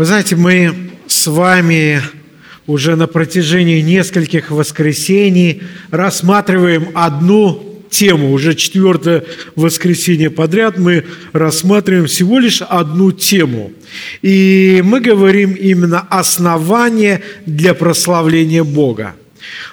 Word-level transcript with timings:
Вы 0.00 0.06
знаете, 0.06 0.34
мы 0.34 0.92
с 1.06 1.26
вами 1.26 2.00
уже 2.66 2.96
на 2.96 3.06
протяжении 3.06 3.82
нескольких 3.82 4.50
воскресений 4.50 5.62
рассматриваем 5.90 6.88
одну 6.94 7.82
тему. 7.90 8.32
Уже 8.32 8.54
четвертое 8.54 9.24
воскресенье 9.56 10.30
подряд 10.30 10.78
мы 10.78 11.04
рассматриваем 11.34 12.06
всего 12.06 12.38
лишь 12.38 12.62
одну 12.62 13.12
тему. 13.12 13.72
И 14.22 14.80
мы 14.82 15.00
говорим 15.00 15.52
именно 15.52 16.00
основание 16.08 17.20
для 17.44 17.74
прославления 17.74 18.64
Бога. 18.64 19.16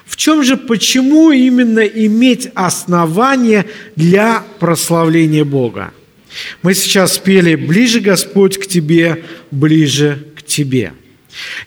В 0.04 0.16
чем 0.16 0.42
же, 0.42 0.58
почему 0.58 1.30
именно 1.30 1.80
иметь 1.80 2.50
основание 2.54 3.64
для 3.96 4.44
прославления 4.58 5.46
Бога? 5.46 5.94
Мы 6.62 6.74
сейчас 6.74 7.18
пели 7.18 7.54
«Ближе, 7.54 8.00
Господь, 8.00 8.58
к 8.58 8.66
Тебе, 8.66 9.24
ближе 9.50 10.18
к 10.36 10.42
Тебе». 10.42 10.92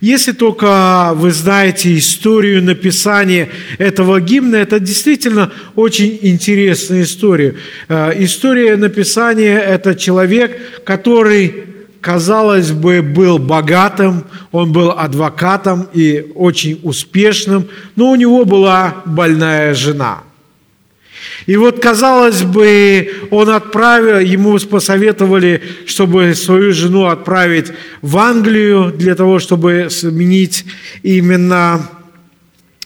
Если 0.02 0.32
только 0.32 1.12
вы 1.16 1.31
знаете 1.31 1.98
историю 1.98 2.62
написания 2.63 3.50
этого 3.77 4.20
гимна, 4.20 4.58
это 4.58 4.80
действительно 4.80 5.52
очень 5.76 6.17
интересная 6.22 7.03
история. 7.03 7.55
Э, 7.88 8.12
история 8.17 8.76
написания– 8.76 9.58
это 9.59 9.95
человек, 9.95 10.84
который, 10.84 11.64
казалось 12.02 12.72
бы, 12.72 13.02
был 13.02 13.38
богатым, 13.38 14.25
он 14.52 14.73
был 14.73 14.91
адвокатом 14.91 15.88
и 15.94 16.31
очень 16.36 16.80
успешным, 16.84 17.67
но 17.95 18.12
у 18.12 18.16
него 18.16 18.44
была 18.45 19.03
больная 19.05 19.73
жена– 19.73 20.23
и 21.45 21.55
вот, 21.55 21.80
казалось 21.80 22.43
бы, 22.43 23.11
он 23.30 23.49
отправил, 23.49 24.20
ему 24.20 24.57
посоветовали, 24.59 25.61
чтобы 25.85 26.34
свою 26.35 26.71
жену 26.73 27.05
отправить 27.05 27.71
в 28.02 28.17
Англию 28.17 28.91
для 28.91 29.16
того, 29.16 29.39
чтобы 29.39 29.88
сменить 29.89 30.66
именно 31.03 31.89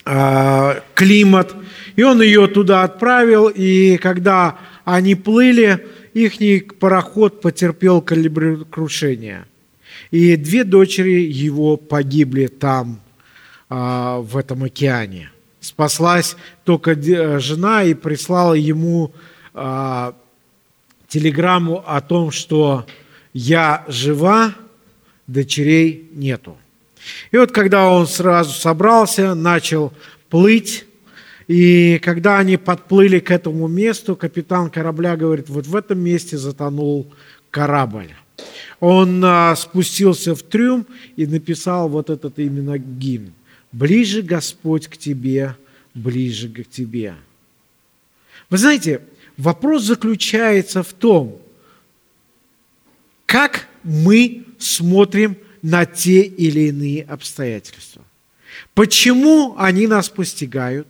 э, 0.05 0.81
климат. 0.93 1.53
И 1.95 2.03
он 2.03 2.21
ее 2.21 2.47
туда 2.47 2.83
отправил, 2.83 3.47
и 3.47 3.97
когда 3.97 4.57
они 4.83 5.15
плыли, 5.15 5.85
их 6.13 6.77
пароход 6.77 7.41
потерпел 7.41 8.01
кораблекрушение. 8.01 9.45
И 10.11 10.35
две 10.35 10.63
дочери 10.63 11.21
его 11.21 11.77
погибли 11.77 12.47
там, 12.47 12.99
э, 13.69 14.17
в 14.21 14.37
этом 14.37 14.63
океане 14.63 15.29
спаслась 15.65 16.35
только 16.63 16.91
э, 16.91 17.39
жена 17.39 17.83
и 17.83 17.93
прислала 17.93 18.53
ему 18.53 19.13
э, 19.53 20.11
телеграмму 21.07 21.83
о 21.85 22.01
том, 22.01 22.31
что 22.31 22.85
я 23.33 23.83
жива, 23.87 24.53
дочерей 25.27 26.09
нету. 26.13 26.57
И 27.31 27.37
вот 27.37 27.51
когда 27.51 27.89
он 27.89 28.07
сразу 28.07 28.51
собрался, 28.51 29.33
начал 29.33 29.91
плыть, 30.29 30.85
и 31.47 31.99
когда 32.03 32.37
они 32.37 32.57
подплыли 32.57 33.19
к 33.19 33.31
этому 33.31 33.67
месту, 33.67 34.15
капитан 34.15 34.69
корабля 34.69 35.15
говорит, 35.15 35.49
вот 35.49 35.67
в 35.67 35.75
этом 35.75 35.99
месте 35.99 36.37
затонул 36.37 37.11
корабль. 37.51 38.13
Он 38.79 39.23
а, 39.23 39.55
спустился 39.55 40.35
в 40.35 40.43
трюм 40.43 40.85
и 41.15 41.25
написал 41.25 41.87
вот 41.87 42.09
этот 42.09 42.39
именно 42.39 42.77
гимн 42.77 43.33
ближе 43.75 44.21
Господь 44.21 44.87
к 44.87 44.95
тебе, 44.95 45.57
ближе 45.93 46.47
к 46.47 46.63
тебе. 46.63 47.15
Вы 48.49 48.57
знаете, 48.57 49.01
вопрос 49.35 49.83
заключается 49.83 50.81
в 50.81 50.93
том, 50.93 51.41
как 53.25 53.67
мы 53.83 54.45
смотрим 54.59 55.35
на 55.61 55.85
те 55.85 56.21
или 56.21 56.69
иные 56.69 57.03
обстоятельства. 57.03 58.01
Почему 58.73 59.55
они 59.57 59.87
нас 59.87 60.07
постигают? 60.07 60.87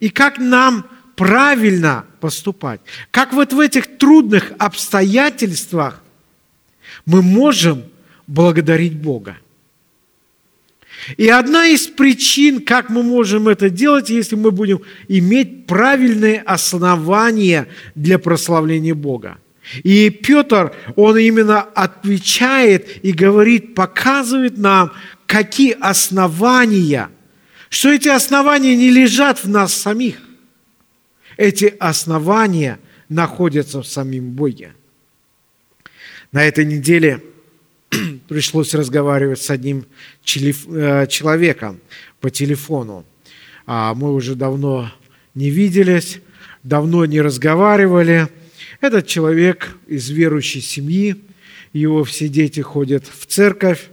И 0.00 0.08
как 0.08 0.38
нам 0.38 0.90
правильно 1.14 2.04
поступать? 2.20 2.80
Как 3.12 3.32
вот 3.32 3.52
в 3.52 3.60
этих 3.60 3.96
трудных 3.96 4.52
обстоятельствах 4.58 6.02
мы 7.06 7.22
можем 7.22 7.84
благодарить 8.26 8.96
Бога? 8.96 9.36
И 11.16 11.28
одна 11.28 11.66
из 11.66 11.86
причин, 11.86 12.60
как 12.60 12.90
мы 12.90 13.02
можем 13.02 13.48
это 13.48 13.70
делать, 13.70 14.10
если 14.10 14.36
мы 14.36 14.50
будем 14.50 14.82
иметь 15.08 15.66
правильные 15.66 16.40
основания 16.42 17.68
для 17.94 18.18
прославления 18.18 18.94
Бога. 18.94 19.38
И 19.82 20.10
Петр, 20.10 20.74
он 20.96 21.18
именно 21.18 21.60
отвечает 21.60 23.04
и 23.04 23.12
говорит, 23.12 23.74
показывает 23.74 24.56
нам, 24.58 24.92
какие 25.26 25.76
основания, 25.78 27.10
что 27.68 27.90
эти 27.90 28.08
основания 28.08 28.76
не 28.76 28.90
лежат 28.90 29.44
в 29.44 29.48
нас 29.48 29.74
самих. 29.74 30.16
Эти 31.36 31.74
основания 31.78 32.80
находятся 33.08 33.82
в 33.82 33.86
самим 33.86 34.30
Боге. 34.30 34.74
На 36.32 36.44
этой 36.44 36.64
неделе 36.64 37.22
пришлось 38.28 38.74
разговаривать 38.74 39.40
с 39.40 39.50
одним 39.50 39.86
э, 40.24 41.06
человеком 41.08 41.80
по 42.20 42.30
телефону. 42.30 43.04
А 43.66 43.94
мы 43.94 44.12
уже 44.14 44.34
давно 44.34 44.90
не 45.34 45.50
виделись, 45.50 46.20
давно 46.62 47.04
не 47.04 47.20
разговаривали. 47.20 48.28
Этот 48.80 49.06
человек 49.06 49.76
из 49.86 50.08
верующей 50.10 50.60
семьи, 50.60 51.16
его 51.72 52.04
все 52.04 52.28
дети 52.28 52.60
ходят 52.60 53.04
в 53.06 53.26
церковь. 53.26 53.88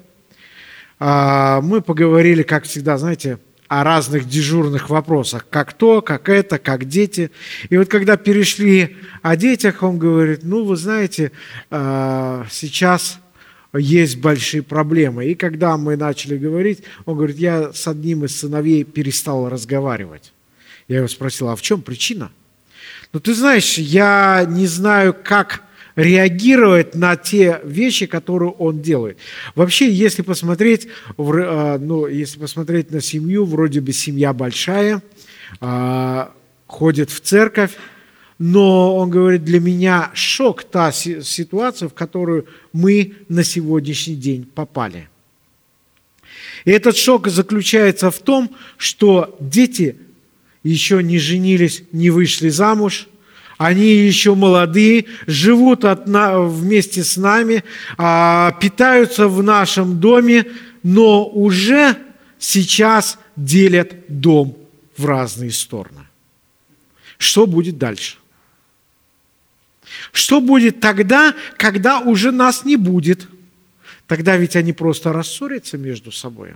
А 1.00 1.62
мы 1.62 1.82
поговорили, 1.82 2.44
как 2.44 2.64
всегда, 2.64 2.98
знаете, 2.98 3.40
о 3.68 3.84
разных 3.84 4.28
дежурных 4.28 4.90
вопросах, 4.90 5.48
как 5.50 5.74
то, 5.74 6.02
как 6.02 6.30
это, 6.30 6.60
как 6.60 6.86
дети. 6.86 7.32
И 7.70 7.78
вот 7.78 7.90
когда 7.90 8.16
перешли 8.16 8.98
о 9.22 9.36
детях, 9.36 9.82
он 9.82 9.98
говорит, 9.98 10.42
ну, 10.44 10.64
вы 10.64 10.76
знаете, 10.76 11.32
а, 11.72 12.46
сейчас 12.50 13.20
есть 13.78 14.18
большие 14.18 14.64
проблемы. 14.64 15.26
И 15.26 15.36
когда 15.36 15.78
мы 15.78 15.96
начали 15.96 16.38
говорить, 16.38 16.84
он 17.06 17.18
говорит, 17.18 17.38
я 17.38 17.74
с 17.74 17.88
одним 17.88 18.26
из 18.26 18.40
сыновей 18.40 18.84
перестал 18.84 19.50
разговаривать. 19.50 20.32
Я 20.88 20.98
его 20.98 21.08
спросил, 21.08 21.50
а 21.50 21.56
в 21.56 21.62
чем 21.62 21.82
причина? 21.82 22.32
Ну, 23.14 23.20
ты 23.20 23.34
знаешь, 23.34 23.78
я 23.78 24.46
не 24.48 24.68
знаю, 24.68 25.14
как 25.14 25.64
реагировать 25.96 26.96
на 26.96 27.16
те 27.16 27.62
вещи, 27.64 28.06
которые 28.06 28.52
он 28.52 28.82
делает. 28.82 29.18
Вообще, 29.56 29.90
если 29.90 30.22
посмотреть, 30.22 30.88
э, 31.18 31.78
ну, 31.80 32.08
если 32.08 32.40
посмотреть 32.40 32.92
на 32.92 33.02
семью, 33.02 33.46
вроде 33.46 33.82
бы 33.82 33.94
семья 33.94 34.34
большая, 34.34 35.02
а, 35.62 36.34
ходит 36.68 37.10
в 37.12 37.22
церковь, 37.22 37.72
но 38.38 38.98
он 38.98 39.10
говорит, 39.10 39.44
для 39.44 39.60
меня 39.60 40.12
шок 40.14 40.64
та 40.64 40.92
ситуация, 40.92 41.88
в 41.88 41.94
которую 41.94 42.48
мы 42.74 43.14
на 43.30 43.44
сегодняшний 43.44 44.16
день 44.16 44.46
попали. 44.46 45.10
И 46.66 46.72
этот 46.72 46.98
шок 46.98 47.28
заключается 47.28 48.12
в 48.12 48.20
том, 48.20 48.50
что 48.78 49.36
дети 49.40 49.98
еще 50.64 51.02
не 51.02 51.20
женились, 51.20 51.84
не 51.92 52.10
вышли 52.10 52.50
замуж, 52.50 53.08
они 53.58 53.86
еще 53.86 54.36
молодые, 54.36 55.06
живут 55.28 55.86
от, 55.86 56.08
вместе 56.08 57.04
с 57.04 57.16
нами, 57.16 57.64
а, 57.98 58.52
питаются 58.60 59.30
в 59.30 59.42
нашем 59.44 60.00
доме, 60.00 60.46
но 60.84 61.26
уже 61.26 61.96
сейчас 62.38 63.18
делят 63.38 63.94
дом 64.10 64.58
в 64.98 65.06
разные 65.06 65.52
стороны. 65.52 66.02
Что 67.18 67.48
будет 67.48 67.78
дальше? 67.78 68.18
Что 70.12 70.42
будет 70.42 70.80
тогда, 70.80 71.34
когда 71.58 72.00
уже 72.00 72.32
нас 72.32 72.66
не 72.66 72.76
будет? 72.76 73.28
Тогда 74.08 74.38
ведь 74.38 74.56
они 74.56 74.74
просто 74.74 75.14
рассорятся 75.14 75.78
между 75.78 76.12
собой. 76.12 76.54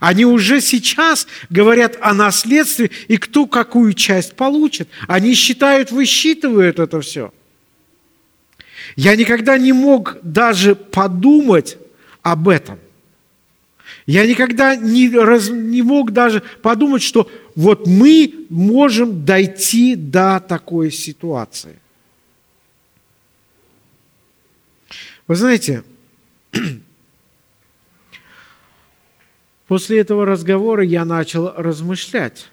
Они 0.00 0.24
уже 0.24 0.60
сейчас 0.60 1.26
говорят 1.50 1.96
о 2.00 2.14
наследстве 2.14 2.90
и 3.08 3.16
кто 3.16 3.46
какую 3.46 3.92
часть 3.92 4.34
получит. 4.34 4.88
Они 5.06 5.34
считают, 5.34 5.90
высчитывают 5.90 6.78
это 6.78 7.00
все. 7.00 7.32
Я 8.96 9.16
никогда 9.16 9.58
не 9.58 9.72
мог 9.72 10.16
даже 10.22 10.74
подумать 10.74 11.78
об 12.22 12.48
этом. 12.48 12.78
Я 14.06 14.26
никогда 14.26 14.76
не, 14.76 15.08
раз, 15.10 15.48
не 15.48 15.82
мог 15.82 16.12
даже 16.12 16.42
подумать, 16.62 17.02
что 17.02 17.30
вот 17.54 17.86
мы 17.86 18.46
можем 18.50 19.24
дойти 19.24 19.94
до 19.96 20.44
такой 20.46 20.90
ситуации. 20.90 21.78
Вы 25.26 25.36
знаете, 25.36 25.84
после 29.66 30.00
этого 30.00 30.26
разговора 30.26 30.84
я 30.84 31.04
начал 31.04 31.52
размышлять. 31.56 32.50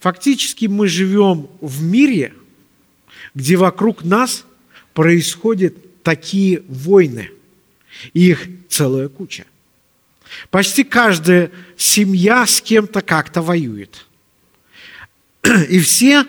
Фактически 0.00 0.66
мы 0.66 0.86
живем 0.86 1.48
в 1.62 1.82
мире, 1.82 2.34
где 3.34 3.56
вокруг 3.56 4.04
нас 4.04 4.44
происходят 4.92 6.02
такие 6.02 6.62
войны. 6.68 7.30
их 8.12 8.48
целая 8.68 9.08
куча. 9.08 9.46
Почти 10.50 10.84
каждая 10.84 11.50
семья 11.76 12.44
с 12.44 12.60
кем-то 12.60 13.00
как-то 13.00 13.40
воюет. 13.40 14.06
И 15.68 15.78
все 15.78 16.26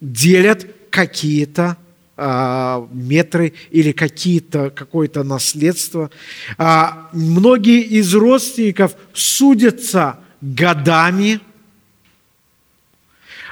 делят 0.00 0.66
какие-то 0.90 1.76
метры 2.18 3.52
или 3.70 3.92
какие-то, 3.92 4.70
какое-то 4.70 5.22
наследство. 5.22 6.10
А, 6.56 7.10
многие 7.12 7.82
из 7.82 8.14
родственников 8.14 8.96
судятся 9.12 10.18
годами. 10.40 11.40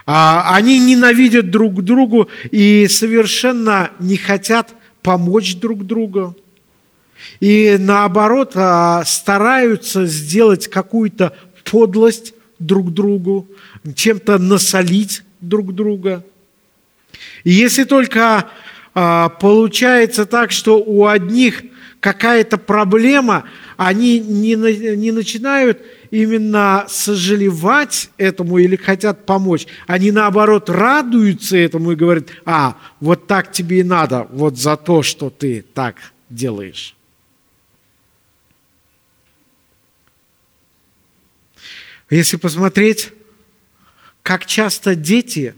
А, 0.07 0.55
они 0.55 0.79
ненавидят 0.79 1.51
друг 1.51 1.83
другу 1.83 2.31
и 2.51 2.87
совершенно 2.89 3.91
не 3.99 4.17
хотят 4.17 4.75
помочь 5.03 5.57
друг 5.57 5.85
другу. 5.87 6.35
И 7.41 7.77
наоборот, 7.79 8.53
стараются 9.07 10.07
сделать 10.07 10.69
какую-то 10.69 11.37
подлость 11.71 12.35
друг 12.59 12.93
другу, 12.93 13.49
чем-то 13.95 14.39
насолить 14.39 15.23
друг 15.41 15.75
друга– 15.75 16.25
и 17.45 17.51
если 17.51 17.85
только 17.85 18.51
а, 18.95 19.29
получается 19.29 20.25
так, 20.27 20.51
что 20.51 20.79
у 20.79 21.07
одних 21.07 21.63
какая-то 22.01 22.59
проблема, 22.59 23.45
они 23.77 24.19
не, 24.19 24.55
не 24.55 25.11
начинают 25.11 25.81
именно 26.11 26.85
сожалевать 26.89 28.11
этому 28.19 28.59
или 28.59 28.77
хотят 28.77 29.27
помочь. 29.27 29.67
Они 29.87 30.11
наоборот 30.11 30.69
радуются 30.71 31.57
этому 31.57 31.93
и 31.93 31.97
говорят, 31.97 32.29
а, 32.45 32.77
вот 33.01 33.27
так 33.27 33.53
тебе 33.53 33.81
и 33.81 33.83
надо, 33.83 34.27
вот 34.31 34.59
за 34.59 34.77
то, 34.77 35.03
что 35.03 35.31
ты 35.31 35.65
так 35.75 35.97
делаешь. 36.31 36.95
Если 42.11 42.37
посмотреть, 42.37 43.11
как 44.23 44.47
часто 44.47 44.95
дети 44.95 45.55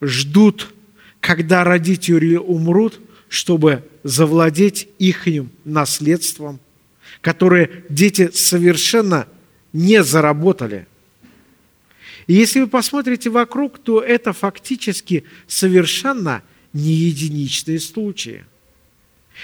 ждут 0.00 0.72
когда 1.20 1.64
родители 1.64 2.36
умрут, 2.36 3.00
чтобы 3.28 3.84
завладеть 4.02 4.88
их 4.98 5.28
наследством, 5.64 6.58
которое 7.20 7.70
дети 7.88 8.30
совершенно 8.32 9.26
не 9.72 10.02
заработали. 10.02 10.86
И 12.26 12.34
если 12.34 12.60
вы 12.60 12.66
посмотрите 12.66 13.30
вокруг, 13.30 13.78
то 13.78 14.00
это 14.00 14.32
фактически 14.32 15.24
совершенно 15.46 16.42
не 16.72 16.92
единичные 16.92 17.80
случаи. 17.80 18.44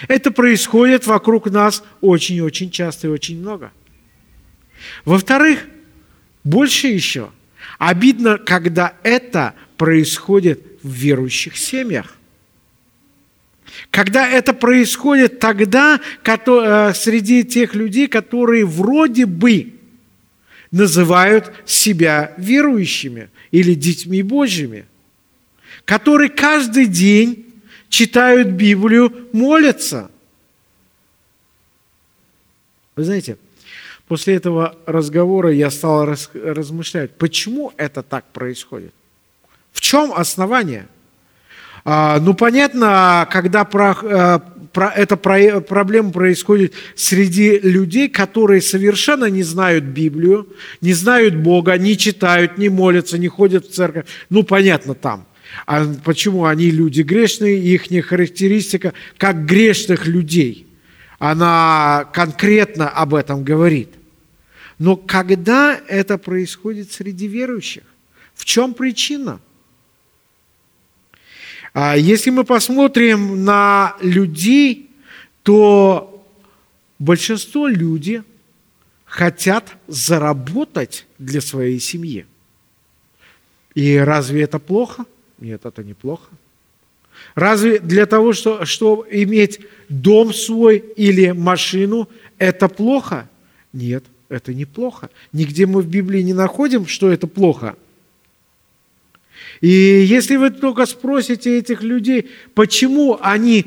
Это 0.08 0.30
происходит 0.30 1.06
вокруг 1.06 1.50
нас 1.50 1.82
очень-очень 2.00 2.70
часто 2.70 3.06
и 3.06 3.10
очень 3.10 3.40
много. 3.40 3.72
Во-вторых, 5.04 5.66
больше 6.44 6.88
еще, 6.88 7.30
обидно, 7.78 8.38
когда 8.38 8.94
это 9.02 9.54
происходит 9.76 10.75
в 10.86 10.90
верующих 10.92 11.56
семьях. 11.56 12.16
Когда 13.90 14.28
это 14.28 14.52
происходит 14.52 15.40
тогда 15.40 16.00
э, 16.24 16.92
среди 16.94 17.44
тех 17.44 17.74
людей, 17.74 18.08
которые 18.08 18.64
вроде 18.64 19.26
бы 19.26 19.74
называют 20.70 21.52
себя 21.64 22.32
верующими 22.36 23.28
или 23.50 23.74
детьми 23.74 24.22
Божьими, 24.22 24.86
которые 25.84 26.30
каждый 26.30 26.86
день 26.86 27.46
читают 27.88 28.48
Библию, 28.48 29.28
молятся. 29.32 30.10
Вы 32.94 33.04
знаете, 33.04 33.36
после 34.08 34.34
этого 34.34 34.76
разговора 34.86 35.52
я 35.52 35.70
стал 35.70 36.06
размышлять, 36.06 37.12
почему 37.12 37.72
это 37.76 38.02
так 38.02 38.24
происходит. 38.32 38.94
В 39.76 39.82
чем 39.82 40.10
основание? 40.14 40.86
А, 41.84 42.18
ну, 42.18 42.32
понятно, 42.32 43.28
когда 43.30 43.64
про, 43.64 43.94
э, 44.02 44.38
про, 44.72 44.88
эта 44.88 45.18
про, 45.18 45.60
проблема 45.60 46.12
происходит 46.12 46.72
среди 46.94 47.58
людей, 47.58 48.08
которые 48.08 48.62
совершенно 48.62 49.26
не 49.26 49.42
знают 49.42 49.84
Библию, 49.84 50.48
не 50.80 50.94
знают 50.94 51.36
Бога, 51.36 51.76
не 51.76 51.98
читают, 51.98 52.56
не 52.56 52.70
молятся, 52.70 53.18
не 53.18 53.28
ходят 53.28 53.66
в 53.66 53.74
церковь. 53.74 54.06
Ну, 54.30 54.44
понятно, 54.44 54.94
там. 54.94 55.26
А 55.66 55.84
почему 56.02 56.46
они 56.46 56.70
люди 56.70 57.02
грешные, 57.02 57.58
их 57.58 57.82
характеристика 58.06 58.94
как 59.18 59.44
грешных 59.44 60.06
людей. 60.06 60.66
Она 61.18 62.08
конкретно 62.14 62.88
об 62.88 63.14
этом 63.14 63.44
говорит. 63.44 63.90
Но 64.78 64.96
когда 64.96 65.78
это 65.86 66.16
происходит 66.16 66.92
среди 66.92 67.28
верующих? 67.28 67.82
В 68.34 68.46
чем 68.46 68.72
причина? 68.72 69.38
А 71.78 71.94
если 71.94 72.30
мы 72.30 72.44
посмотрим 72.44 73.44
на 73.44 73.96
людей, 74.00 74.88
то 75.42 76.24
большинство 76.98 77.68
людей 77.68 78.22
хотят 79.04 79.76
заработать 79.86 81.04
для 81.18 81.42
своей 81.42 81.78
семьи. 81.78 82.24
И 83.74 83.94
разве 83.94 84.44
это 84.44 84.58
плохо? 84.58 85.04
Нет, 85.38 85.66
это 85.66 85.84
неплохо. 85.84 86.30
Разве 87.34 87.78
для 87.78 88.06
того, 88.06 88.32
что, 88.32 88.64
что 88.64 89.06
иметь 89.10 89.60
дом 89.90 90.32
свой 90.32 90.78
или 90.78 91.32
машину, 91.32 92.08
это 92.38 92.68
плохо? 92.68 93.28
Нет, 93.74 94.02
это 94.30 94.54
неплохо. 94.54 95.10
Нигде 95.30 95.66
мы 95.66 95.82
в 95.82 95.88
Библии 95.88 96.22
не 96.22 96.32
находим, 96.32 96.86
что 96.86 97.10
это 97.10 97.26
плохо– 97.26 97.76
и 99.60 100.04
если 100.06 100.36
вы 100.36 100.50
только 100.50 100.86
спросите 100.86 101.58
этих 101.58 101.82
людей, 101.82 102.30
почему 102.54 103.18
они 103.20 103.66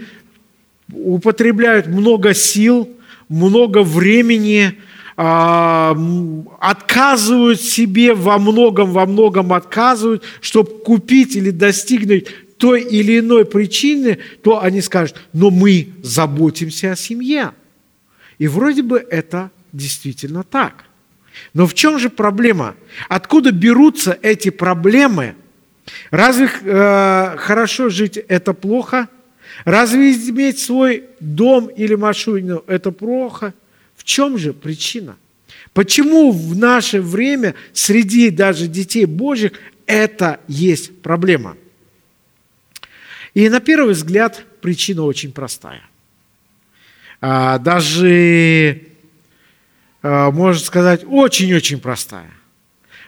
употребляют 0.92 1.88
много 1.88 2.34
сил, 2.34 2.90
много 3.28 3.84
времени, 3.84 4.76
а, 5.18 5.98
отказывают 6.60 7.62
себе 7.62 8.14
во 8.14 8.40
многом, 8.40 8.92
во 8.92 9.06
многом 9.06 9.54
отказывают, 9.54 10.24
чтобы 10.42 10.80
купить 10.80 11.36
или 11.36 11.52
достигнуть 11.52 12.28
той 12.58 12.82
или 12.82 13.20
иной 13.20 13.46
причины, 13.46 14.20
то 14.44 14.62
они 14.62 14.82
скажут, 14.82 15.18
но 15.34 15.50
мы 15.50 15.90
заботимся 16.04 16.94
о 16.94 16.96
семье. 16.96 17.52
И 18.38 18.48
вроде 18.48 18.82
бы 18.82 19.06
это 19.10 19.52
действительно 19.72 20.44
так. 20.44 20.86
Но 21.54 21.68
в 21.68 21.74
чем 21.74 22.00
же 22.00 22.10
проблема? 22.10 22.76
Откуда 23.08 23.52
берутся 23.52 24.18
эти 24.22 24.50
проблемы– 24.50 25.36
Разве 26.12 26.50
э, 26.62 27.36
хорошо 27.38 27.90
жить– 27.90 28.18
это 28.28 28.54
плохо? 28.54 29.08
Разве 29.66 30.14
иметь 30.14 30.60
свой 30.60 31.06
дом 31.20 31.68
или 31.68 31.96
машину– 31.96 32.64
это 32.68 32.92
плохо? 32.92 33.54
В 33.96 34.04
чем 34.04 34.38
же 34.38 34.54
причина? 34.54 35.18
Почему 35.74 36.32
в 36.32 36.58
наше 36.58 37.02
время 37.02 37.56
среди 37.74 38.30
даже 38.30 38.68
детей 38.68 39.06
Божьих 39.06 39.54
это 39.86 40.40
есть 40.48 41.02
проблема? 41.02 41.58
И 43.34 43.48
на 43.50 43.60
первый 43.60 43.94
взгляд 43.94 44.44
причина 44.62 45.04
очень 45.04 45.32
простая. 45.32 45.84
А, 47.22 47.60
даже, 47.60 48.82
а, 50.02 50.32
можно 50.32 50.64
сказать, 50.64 51.04
очень-очень 51.06 51.80
простая. 51.80 52.32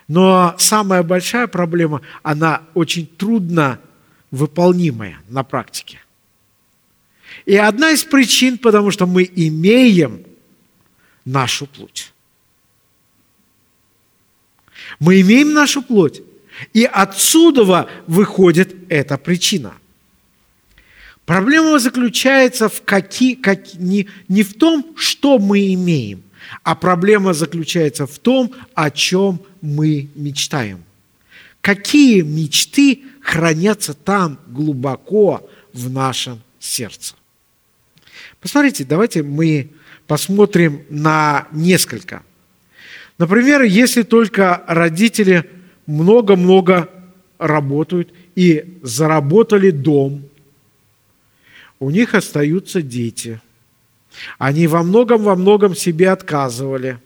Но 0.08 0.56
самая 0.58 1.04
большая 1.04 1.48
проблема, 1.48 2.02
она 2.24 2.64
очень 2.74 3.06
трудно 3.06 3.80
выполнимая 4.32 5.20
на 5.30 5.44
практике. 5.44 6.00
И 7.46 7.56
одна 7.56 7.92
из 7.92 8.04
причин, 8.04 8.58
потому 8.58 8.92
что 8.92 9.06
мы 9.06 9.30
имеем 9.36 10.24
нашу 11.26 11.66
плоть. 11.66 12.14
Мы 15.00 15.22
имеем 15.22 15.54
нашу 15.54 15.82
плоть. 15.82 16.22
И 16.74 16.84
отсюда 16.84 17.90
выходит 18.08 18.76
эта 18.90 19.18
причина. 19.18 19.74
Проблема 21.26 21.80
заключается 21.80 22.68
в 22.68 22.84
каки, 22.84 23.36
как, 23.36 23.74
не, 23.76 24.08
не 24.28 24.44
в 24.44 24.56
том, 24.56 24.94
что 24.98 25.40
мы 25.40 25.74
имеем, 25.74 26.24
а 26.64 26.76
проблема 26.76 27.34
заключается 27.34 28.06
в 28.06 28.20
том, 28.20 28.54
о 28.74 28.92
чем 28.92 29.42
мы 29.62 30.10
мечтаем. 30.16 30.84
Какие 31.62 32.22
мечты 32.22 33.04
хранятся 33.22 33.94
там 33.94 34.40
глубоко 34.48 35.48
в 35.74 35.90
нашем 35.90 36.42
сердце. 36.60 37.16
Посмотрите, 38.40 38.84
давайте 38.84 39.24
мы 39.24 39.70
посмотрим 40.08 40.84
на 40.90 41.48
несколько. 41.52 42.24
Например, 43.18 43.62
если 43.62 44.02
только 44.02 44.64
родители 44.68 45.50
много-много 45.86 46.90
работают 47.38 48.12
и 48.36 48.80
заработали 48.82 49.72
дом, 49.72 50.24
у 51.80 51.90
них 51.90 52.16
остаются 52.16 52.82
дети. 52.82 53.40
Они 54.38 54.68
во 54.68 54.84
многом, 54.84 55.24
во 55.24 55.36
многом 55.36 55.76
себе 55.76 56.10
отказывали. 56.10 57.00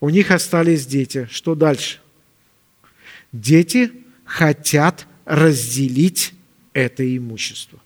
У 0.00 0.10
них 0.10 0.30
остались 0.30 0.86
дети. 0.86 1.28
Что 1.30 1.54
дальше? 1.54 1.98
Дети 3.32 3.92
хотят 4.24 5.06
разделить 5.24 6.34
это 6.72 7.16
имущество. 7.16 7.78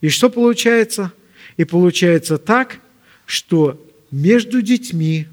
И 0.00 0.08
что 0.08 0.30
получается? 0.30 1.12
И 1.56 1.64
получается 1.64 2.38
так, 2.38 2.80
что 3.26 3.84
между 4.10 4.62
детьми 4.62 5.26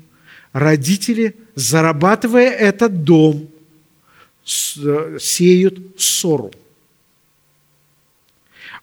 родители, 0.53 1.35
зарабатывая 1.55 2.49
этот 2.49 3.03
дом, 3.03 3.49
сеют 4.43 5.79
ссору. 5.99 6.51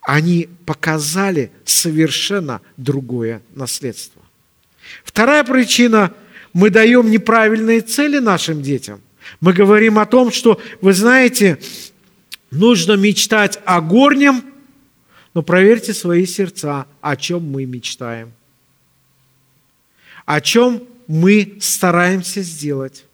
Они 0.02 0.48
показали 0.66 1.50
совершенно 1.64 2.60
другое 2.76 3.42
наследство. 3.54 4.20
Вторая 5.04 5.44
причина– 5.44 6.12
мы 6.52 6.70
даем 6.70 7.10
неправильные 7.10 7.80
цели 7.80 8.18
нашим 8.18 8.62
детям. 8.62 9.00
Мы 9.40 9.52
говорим 9.52 9.98
о 9.98 10.06
том, 10.06 10.30
что, 10.30 10.60
вы 10.80 10.92
знаете, 10.92 11.58
нужно 12.50 12.94
мечтать 12.94 13.58
о 13.64 13.80
горнем, 13.80 14.44
но 15.34 15.42
проверьте 15.42 15.94
свои 15.94 16.26
сердца, 16.26 16.86
о 17.00 17.16
чем 17.16 17.50
мы 17.50 17.64
мечтаем. 17.64 18.32
О 20.26 20.40
чем 20.40 20.82
мы 21.06 21.56
стараемся 21.60 22.42
сделать. 22.42 23.04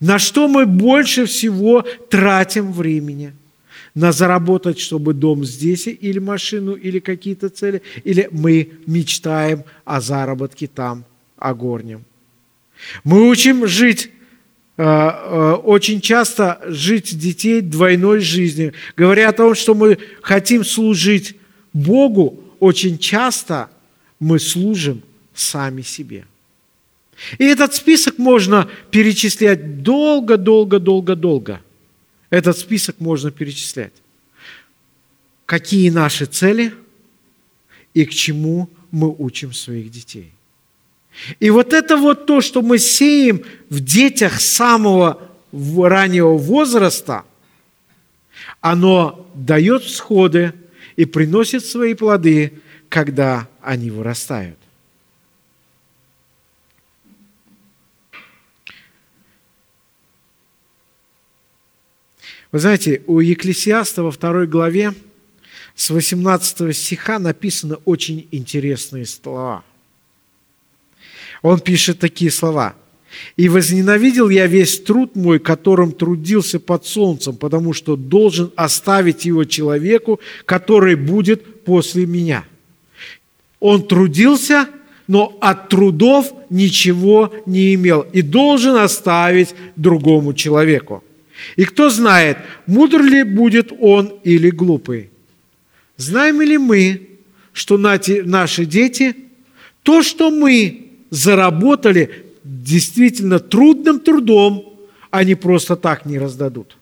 На 0.00 0.18
что 0.18 0.48
мы 0.48 0.66
больше 0.66 1.26
всего 1.26 1.82
тратим 1.82 2.72
времени? 2.72 3.32
На 3.98 4.12
заработать, 4.12 4.78
чтобы 4.78 5.12
дом 5.12 5.44
здесь, 5.44 5.86
или 5.86 6.18
машину, 6.20 6.74
или 6.74 7.00
какие-то 7.00 7.48
цели, 7.48 7.82
или 8.04 8.28
мы 8.30 8.70
мечтаем 8.86 9.64
о 9.84 10.00
заработке 10.00 10.66
там, 10.68 11.04
о 11.36 11.52
горнем. 11.54 12.04
Мы 13.02 13.28
учим 13.28 13.66
жить 13.66 14.10
Э, 14.78 14.82
э, 14.84 15.52
очень 15.64 16.00
часто 16.00 16.60
жить 16.66 17.18
детей 17.18 17.60
двойной 17.60 18.20
жизнью. 18.20 18.74
Говоря 18.96 19.30
о 19.30 19.32
том, 19.32 19.56
что 19.56 19.74
мы 19.74 19.98
хотим 20.22 20.64
служить 20.64 21.34
Богу, 21.72 22.44
очень 22.60 22.96
часто 22.96 23.70
мы 24.20 24.38
служим 24.38 25.02
сами 25.34 25.82
себе. 25.82 26.26
И 27.38 27.44
этот 27.44 27.74
список 27.74 28.18
можно 28.18 28.68
перечислять 28.92 29.82
долго, 29.82 30.36
долго, 30.36 30.78
долго, 30.78 31.16
долго. 31.16 31.60
Этот 32.30 32.58
список 32.58 33.00
можно 33.00 33.30
перечислять. 33.30 33.92
Какие 35.46 35.90
наши 35.90 36.26
цели 36.26 36.74
и 37.94 38.04
к 38.04 38.10
чему 38.10 38.68
мы 38.90 39.14
учим 39.16 39.52
своих 39.52 39.90
детей. 39.90 40.32
И 41.40 41.50
вот 41.50 41.72
это 41.72 41.96
вот 41.96 42.26
то, 42.26 42.40
что 42.40 42.62
мы 42.62 42.78
сеем 42.78 43.42
в 43.70 43.80
детях 43.80 44.40
самого 44.40 45.30
раннего 45.52 46.36
возраста, 46.36 47.24
оно 48.60 49.26
дает 49.34 49.82
всходы 49.82 50.52
и 50.96 51.04
приносит 51.04 51.64
свои 51.64 51.94
плоды, 51.94 52.60
когда 52.88 53.48
они 53.60 53.90
вырастают. 53.90 54.57
Вы 62.52 62.58
знаете, 62.58 63.02
у 63.06 63.20
Екклесиаста 63.20 64.02
во 64.02 64.10
второй 64.10 64.46
главе 64.46 64.94
с 65.74 65.90
18 65.90 66.76
стиха 66.76 67.18
написаны 67.18 67.76
очень 67.84 68.26
интересные 68.30 69.06
слова– 69.06 69.64
он 71.42 71.60
пишет 71.60 71.98
такие 71.98 72.30
слова. 72.30 72.74
«И 73.36 73.48
возненавидел 73.48 74.28
я 74.28 74.46
весь 74.46 74.80
труд 74.80 75.16
мой, 75.16 75.38
которым 75.38 75.92
трудился 75.92 76.60
под 76.60 76.84
солнцем, 76.84 77.36
потому 77.36 77.72
что 77.72 77.96
должен 77.96 78.52
оставить 78.54 79.24
его 79.24 79.44
человеку, 79.44 80.20
который 80.44 80.94
будет 80.94 81.64
после 81.64 82.06
меня». 82.06 82.44
Он 83.60 83.82
трудился, 83.82 84.68
но 85.08 85.36
от 85.40 85.68
трудов 85.68 86.32
ничего 86.50 87.32
не 87.46 87.74
имел 87.74 88.02
и 88.12 88.20
должен 88.20 88.76
оставить 88.76 89.54
другому 89.74 90.34
человеку. 90.34 91.02
И 91.56 91.64
кто 91.64 91.90
знает, 91.90 92.38
мудр 92.66 93.02
ли 93.02 93.22
будет 93.22 93.72
он 93.78 94.18
или 94.24 94.50
глупый. 94.50 95.10
Знаем 95.96 96.40
ли 96.40 96.58
мы, 96.58 97.08
что 97.52 97.76
наши 97.78 98.64
дети, 98.64 99.16
то, 99.82 100.02
что 100.02 100.30
мы 100.30 100.90
заработали 101.10 102.26
действительно 102.44 103.38
трудным 103.38 104.00
трудом, 104.00 104.78
они 105.10 105.34
просто 105.34 105.76
так 105.76 106.06
не 106.06 106.18
раздадут. 106.18 106.76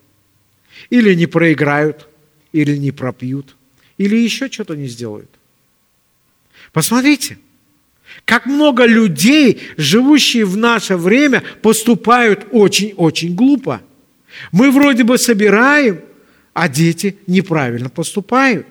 Или 0.90 1.14
не 1.14 1.26
проиграют, 1.26 2.08
или 2.52 2.76
не 2.76 2.92
пропьют, 2.92 3.56
или 3.98 4.16
еще 4.16 4.50
что-то 4.50 4.76
не 4.76 4.88
сделают. 4.88 5.30
Посмотрите, 6.72 7.38
как 8.24 8.46
много 8.46 8.86
людей, 8.86 9.60
живущие 9.76 10.44
в 10.44 10.56
наше 10.56 10.96
время, 10.96 11.42
поступают 11.62 12.46
очень-очень 12.52 13.34
глупо. 13.34 13.80
Мы 14.52 14.70
вроде 14.70 15.04
бы 15.04 15.18
собираем, 15.18 16.00
а 16.52 16.68
дети 16.68 17.18
неправильно 17.26 17.88
поступают 17.88 18.66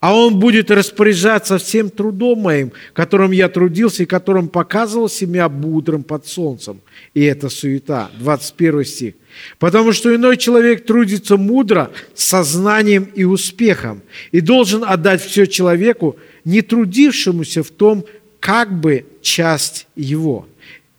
а 0.00 0.14
Он 0.14 0.38
будет 0.38 0.70
распоряжаться 0.70 1.58
всем 1.58 1.90
трудом 1.90 2.40
моим, 2.40 2.72
которым 2.92 3.32
я 3.32 3.48
трудился 3.48 4.02
и 4.02 4.06
которым 4.06 4.48
показывал 4.48 5.08
себя 5.08 5.48
мудрым 5.48 6.02
под 6.02 6.26
солнцем. 6.26 6.80
И 7.14 7.22
это 7.22 7.48
суета. 7.48 8.10
21 8.18 8.84
стих. 8.84 9.14
Потому 9.58 9.92
что 9.92 10.14
иной 10.14 10.36
человек 10.36 10.86
трудится 10.86 11.36
мудро, 11.36 11.90
сознанием 12.14 13.04
и 13.14 13.24
успехом, 13.24 14.02
и 14.32 14.40
должен 14.40 14.84
отдать 14.84 15.22
все 15.22 15.46
человеку, 15.46 16.16
не 16.44 16.62
трудившемуся 16.62 17.62
в 17.62 17.70
том, 17.70 18.04
как 18.38 18.78
бы 18.78 19.06
часть 19.22 19.86
его. 19.96 20.46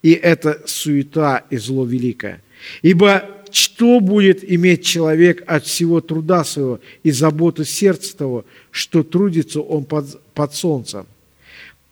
И 0.02 0.12
это 0.12 0.62
суета 0.66 1.44
и 1.50 1.58
зло 1.58 1.86
великое. 1.86 2.42
Ибо 2.82 3.30
что 3.52 4.00
будет 4.00 4.50
иметь 4.50 4.86
человек 4.86 5.44
от 5.48 5.66
всего 5.66 6.02
труда 6.02 6.44
своего 6.44 6.80
и 7.04 7.12
заботы 7.12 7.66
сердца 7.66 8.16
того, 8.16 8.46
что 8.72 9.04
трудится 9.04 9.62
он 9.62 9.86
под, 9.86 10.22
под 10.34 10.54
солнцем? 10.54 11.06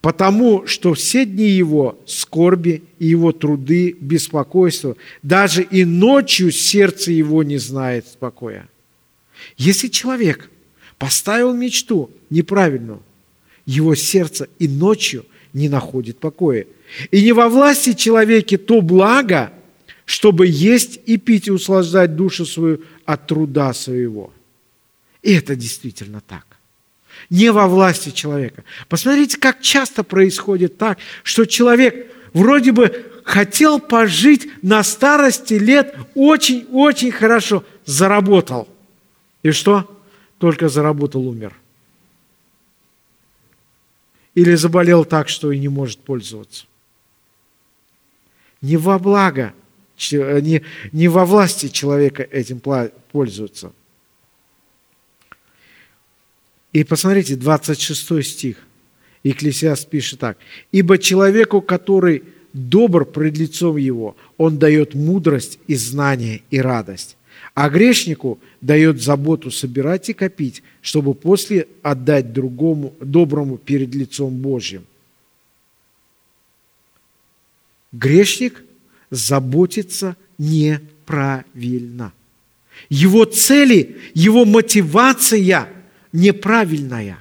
Потому 0.01 0.67
что 0.67 0.93
все 0.93 1.25
дни 1.25 1.49
его 1.49 1.97
скорби 2.05 2.83
и 2.99 3.07
его 3.07 3.31
труды, 3.31 3.95
беспокойство, 3.99 4.95
даже 5.23 5.63
и 5.63 5.83
ночью 5.83 6.51
сердце 6.51 7.11
его 7.11 7.41
не 7.41 7.57
знает 7.57 8.07
спокоя. 8.07 8.69
Если 9.57 9.87
человек 9.87 10.51
поставил 10.99 11.53
мечту 11.53 12.11
неправильную, 12.29 13.01
его 13.65 13.95
сердце 13.95 14.47
и 14.59 14.67
ночью 14.67 15.25
не 15.53 15.69
находит 15.69 16.19
покоя. 16.19 16.67
И 17.11 17.23
не 17.23 17.31
во 17.31 17.49
власти 17.49 17.93
человеке 17.93 18.57
то 18.57 18.81
благо– 18.81 19.51
чтобы 20.05 20.45
есть 20.47 20.99
и 21.05 21.17
пить 21.17 21.47
и 21.47 21.51
услаждать 21.51 22.15
душу 22.15 22.45
свою 22.45 22.81
от 23.05 23.27
труда 23.27 23.73
своего. 23.73 24.31
И 25.21 25.33
это 25.33 25.55
действительно 25.55 26.21
так. 26.21 26.45
Не 27.29 27.51
во 27.51 27.67
власти 27.67 28.11
человека. 28.11 28.63
Посмотрите, 28.87 29.37
как 29.37 29.61
часто 29.61 30.03
происходит 30.03 30.77
так, 30.77 30.99
что 31.23 31.45
человек 31.45 32.11
вроде 32.33 32.71
бы 32.71 33.11
хотел 33.23 33.79
пожить 33.79 34.47
на 34.61 34.83
старости 34.83 35.55
лет 35.55 35.97
очень-очень 36.13 37.11
хорошо, 37.11 37.63
заработал. 37.85 38.67
И 39.41 39.51
что? 39.51 39.91
Только 40.37 40.69
заработал, 40.69 41.27
умер. 41.27 41.53
Или 44.35 44.53
заболел 44.53 45.05
так, 45.05 45.29
что 45.29 45.51
и 45.51 45.57
не 45.57 45.69
может 45.69 45.99
пользоваться. 45.99 46.65
Не 48.65 48.77
во 48.77 48.97
благо– 48.99 49.53
не, 50.11 50.61
не 50.91 51.07
во 51.07 51.25
власти 51.25 51.67
человека 51.67 52.23
этим 52.23 52.61
пользуются. 53.11 53.71
И 56.73 56.83
посмотрите, 56.83 57.35
26 57.35 58.25
стих. 58.25 58.57
Екклесиаст 59.23 59.89
пишет 59.89 60.19
так. 60.19 60.37
«Ибо 60.71 60.97
человеку, 60.97 61.61
который 61.61 62.23
добр 62.53 63.05
пред 63.05 63.37
лицом 63.37 63.77
его, 63.77 64.15
он 64.37 64.59
дает 64.59 64.93
мудрость 64.93 65.59
и 65.67 65.75
знание 65.75 66.41
и 66.51 66.59
радость. 66.59 67.17
А 67.53 67.69
грешнику 67.69 68.39
дает 68.61 69.01
заботу 69.01 69.49
собирать 69.51 70.09
и 70.09 70.13
копить, 70.13 70.61
чтобы 70.81 71.13
после 71.13 71.67
отдать 71.81 72.33
другому, 72.33 72.93
доброму 72.99 73.57
перед 73.57 73.95
лицом 73.95 74.33
Божьим. 74.35 74.85
Грешник 77.95 78.63
заботится 79.09 80.17
неправильно. 80.37 82.11
Его 82.89 83.23
цели, 83.23 84.01
его 84.13 84.43
мотивация 84.43 85.69
неправильная. 86.11 87.19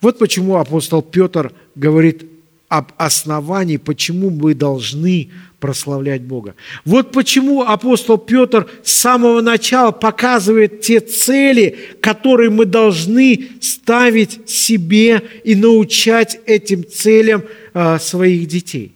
Вот 0.00 0.18
почему 0.18 0.56
апостол 0.56 1.02
Петр 1.02 1.52
говорит 1.74 2.24
об 2.68 2.92
основании, 2.96 3.76
почему 3.76 4.30
мы 4.30 4.54
должны 4.54 5.30
прославлять 5.60 6.22
Бога. 6.22 6.54
Вот 6.84 7.12
почему 7.12 7.62
апостол 7.62 8.18
Петр 8.18 8.68
с 8.82 8.92
самого 8.92 9.40
начала 9.40 9.92
показывает 9.92 10.82
те 10.82 11.00
цели, 11.00 11.78
которые 12.02 12.50
мы 12.50 12.66
должны 12.66 13.48
ставить 13.60 14.48
себе 14.48 15.22
и 15.42 15.54
научать 15.54 16.38
этим 16.44 16.84
целям 16.86 17.44
а, 17.72 17.98
своих 17.98 18.46
детей. 18.46 18.94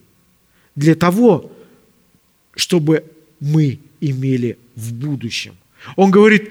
Для 0.77 0.95
того, 0.95 1.51
чтобы 2.55 3.05
мы 3.41 3.79
имели 4.01 4.59
в 4.75 4.93
будущем. 4.93 5.57
Он 5.97 6.11
говорит, 6.11 6.51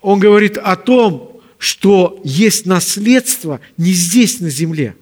он 0.00 0.20
говорит 0.20 0.58
о 0.58 0.76
том, 0.76 1.40
что 1.58 2.20
есть 2.22 2.66
наследство 2.66 3.60
не 3.76 3.92
здесь, 3.92 4.38
на 4.40 4.50
земле, 4.50 4.94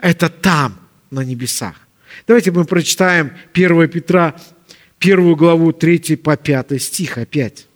это 0.00 0.28
там, 0.28 0.78
на 1.10 1.24
небесах. 1.24 1.74
Давайте 2.26 2.50
мы 2.50 2.64
прочитаем 2.64 3.32
1 3.52 3.88
Петра, 3.88 4.34
1 4.98 5.34
главу 5.34 5.72
3 5.72 6.16
по 6.16 6.36
5 6.36 6.80
стих 6.82 7.18
опять. 7.18 7.66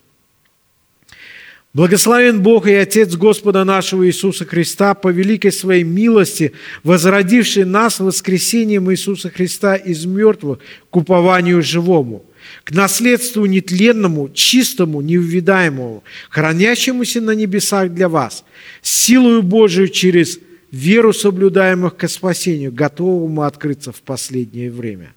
Благословен 1.73 2.41
Бог 2.41 2.67
и 2.67 2.73
Отец 2.73 3.15
Господа 3.15 3.65
нашего 3.65 4.07
Иисуса 4.07 4.45
Христа, 4.45 4.93
по 4.93 5.09
великой 5.09 5.51
своей 5.51 5.83
милости, 5.83 6.53
возродивший 6.83 7.65
нас 7.65 7.99
воскресением 7.99 8.89
Иисуса 8.89 9.29
Христа 9.29 9.75
из 9.75 10.05
мертвых 10.05 10.59
к 10.89 10.95
упованию 10.95 11.61
живому, 11.61 12.23
к 12.63 12.71
наследству 12.71 13.45
нетленному, 13.45 14.29
чистому, 14.29 15.01
неувидаемому, 15.01 16.05
хранящемуся 16.29 17.19
на 17.19 17.31
небесах 17.31 17.89
для 17.89 18.07
вас, 18.07 18.45
силою 18.81 19.43
Божию 19.43 19.89
через 19.89 20.39
веру 20.75 21.13
соблюдаемых 21.13 21.95
к 21.95 22.07
спасению, 22.07 22.71
готовому 22.71 23.43
открыться 23.43 23.91
в 23.91 24.01
последнее 24.01 24.69
время. 24.69 25.13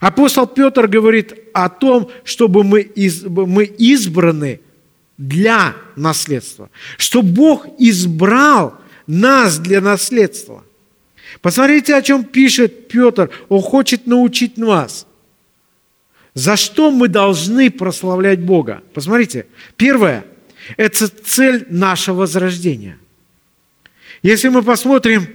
Апостол 0.00 0.46
Петр 0.46 0.86
говорит 0.86 1.34
о 1.52 1.68
том, 1.68 2.10
чтобы 2.22 2.62
мы, 2.62 2.82
из, 2.82 3.24
мы 3.24 3.64
избраны 3.64 4.60
для 5.18 5.74
наследства, 5.96 6.70
что 6.96 7.22
Бог 7.22 7.66
избрал 7.78 8.76
нас 9.08 9.58
для 9.58 9.80
наследства. 9.80 10.64
Посмотрите, 11.40 11.96
о 11.96 12.02
чем 12.02 12.22
пишет 12.22 12.86
Петр. 12.86 13.30
Он 13.48 13.62
хочет 13.62 14.06
научить 14.06 14.56
нас. 14.56 15.08
За 16.34 16.56
что 16.56 16.92
мы 16.92 17.08
должны 17.08 17.70
прославлять 17.70 18.40
Бога? 18.40 18.82
Посмотрите, 18.92 19.46
первое– 19.76 20.24
это 20.76 21.08
цель 21.08 21.66
нашего 21.68 22.20
возрождения– 22.20 22.98
если 24.24 24.48
мы 24.48 24.62
посмотрим 24.62 25.28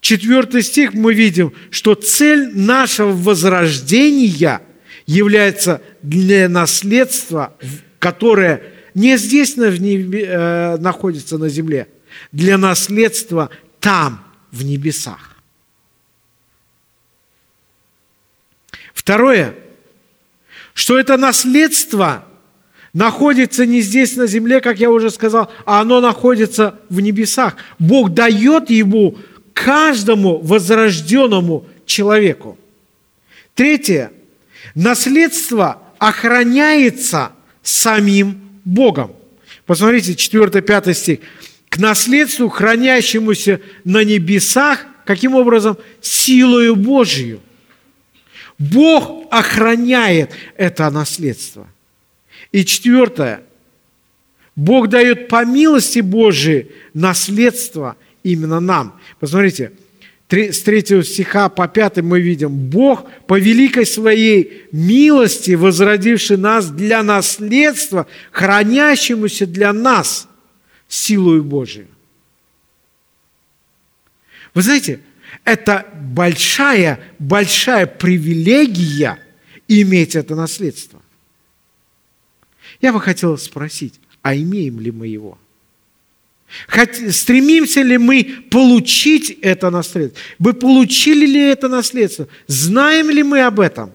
четвертый 0.00 0.62
стих, 0.62 0.94
мы 0.94 1.12
видим, 1.12 1.52
что 1.70 1.94
цель 1.94 2.50
нашего 2.58 3.12
возрождения 3.12 4.62
является 5.04 5.82
для 6.00 6.48
наследства, 6.48 7.54
которое 7.98 8.62
не 8.94 9.18
здесь 9.18 9.58
э, 9.58 10.76
находится 10.78 11.36
на 11.36 11.50
земле, 11.50 11.88
для 12.32 12.56
наследства 12.56 13.50
там, 13.80 14.24
в 14.50 14.64
небесах. 14.64 15.36
Второе, 18.94 19.54
что 20.72 20.98
это 20.98 21.18
наследство 21.18 22.26
находится 22.96 23.66
не 23.66 23.82
здесь 23.82 24.16
на 24.16 24.26
земле, 24.26 24.62
как 24.62 24.80
я 24.80 24.90
уже 24.90 25.10
сказал, 25.10 25.52
а 25.66 25.82
оно 25.82 26.00
находится 26.00 26.80
в 26.88 26.98
небесах. 27.00 27.56
Бог 27.78 28.14
дает 28.14 28.70
ему 28.70 29.18
каждому 29.52 30.38
возрожденному 30.38 31.66
человеку. 31.84 32.56
Третье. 33.54 34.12
Наследство 34.74 35.82
охраняется 35.98 37.32
самим 37.62 38.40
Богом. 38.64 39.12
Посмотрите, 39.66 40.12
4-5 40.12 40.94
стих. 40.94 41.18
К 41.68 41.76
наследству, 41.76 42.48
хранящемуся 42.48 43.60
на 43.84 44.04
небесах, 44.04 44.86
каким 45.04 45.34
образом? 45.34 45.76
Силою 46.00 46.76
Божию. 46.76 47.40
Бог 48.58 49.26
охраняет 49.30 50.30
это 50.56 50.88
наследство. 50.88 51.68
И 52.52 52.64
четвертое. 52.64 53.42
Бог 54.54 54.88
дает 54.88 55.28
по 55.28 55.44
милости 55.44 56.00
Божией 56.00 56.72
наследство 56.94 57.96
именно 58.22 58.60
нам. 58.60 58.98
Посмотрите, 59.20 59.72
с 60.28 60.60
третьего 60.62 61.04
стиха 61.04 61.48
по 61.48 61.68
пятый 61.68 62.02
мы 62.02 62.20
видим, 62.20 62.50
Бог 62.50 63.08
по 63.26 63.38
великой 63.38 63.86
своей 63.86 64.64
милости, 64.72 65.52
возродивший 65.52 66.36
нас 66.36 66.68
для 66.70 67.02
наследства, 67.02 68.06
хранящемуся 68.32 69.46
для 69.46 69.72
нас 69.72 70.28
силою 70.88 71.44
Божию. 71.44 71.86
Вы 74.54 74.62
знаете, 74.62 75.00
это 75.44 75.86
большая, 75.94 76.98
большая 77.18 77.86
привилегия 77.86 79.18
иметь 79.68 80.16
это 80.16 80.34
наследство. 80.34 81.02
Я 82.86 82.92
бы 82.92 83.00
хотел 83.00 83.36
спросить, 83.36 83.98
а 84.22 84.36
имеем 84.36 84.78
ли 84.78 84.92
мы 84.92 85.08
его? 85.08 85.38
Стремимся 87.10 87.82
ли 87.82 87.98
мы 87.98 88.44
получить 88.48 89.36
это 89.42 89.70
наследство? 89.70 90.22
Вы 90.38 90.52
получили 90.52 91.26
ли 91.26 91.40
это 91.48 91.68
наследство? 91.68 92.28
Знаем 92.46 93.10
ли 93.10 93.24
мы 93.24 93.40
об 93.40 93.58
этом? 93.58 93.92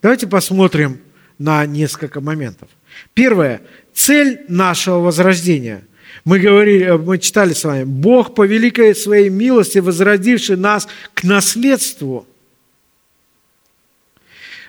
Давайте 0.00 0.26
посмотрим 0.26 0.98
на 1.36 1.66
несколько 1.66 2.22
моментов. 2.22 2.70
Первое. 3.12 3.60
Цель 3.92 4.40
нашего 4.48 5.00
возрождения. 5.00 5.84
Мы, 6.24 6.38
говорили, 6.38 6.90
мы 6.92 7.18
читали 7.18 7.52
с 7.52 7.64
вами. 7.64 7.84
Бог 7.84 8.34
по 8.34 8.46
великой 8.46 8.94
своей 8.94 9.28
милости, 9.28 9.76
возродивший 9.76 10.56
нас 10.56 10.88
к 11.12 11.22
наследству– 11.22 12.26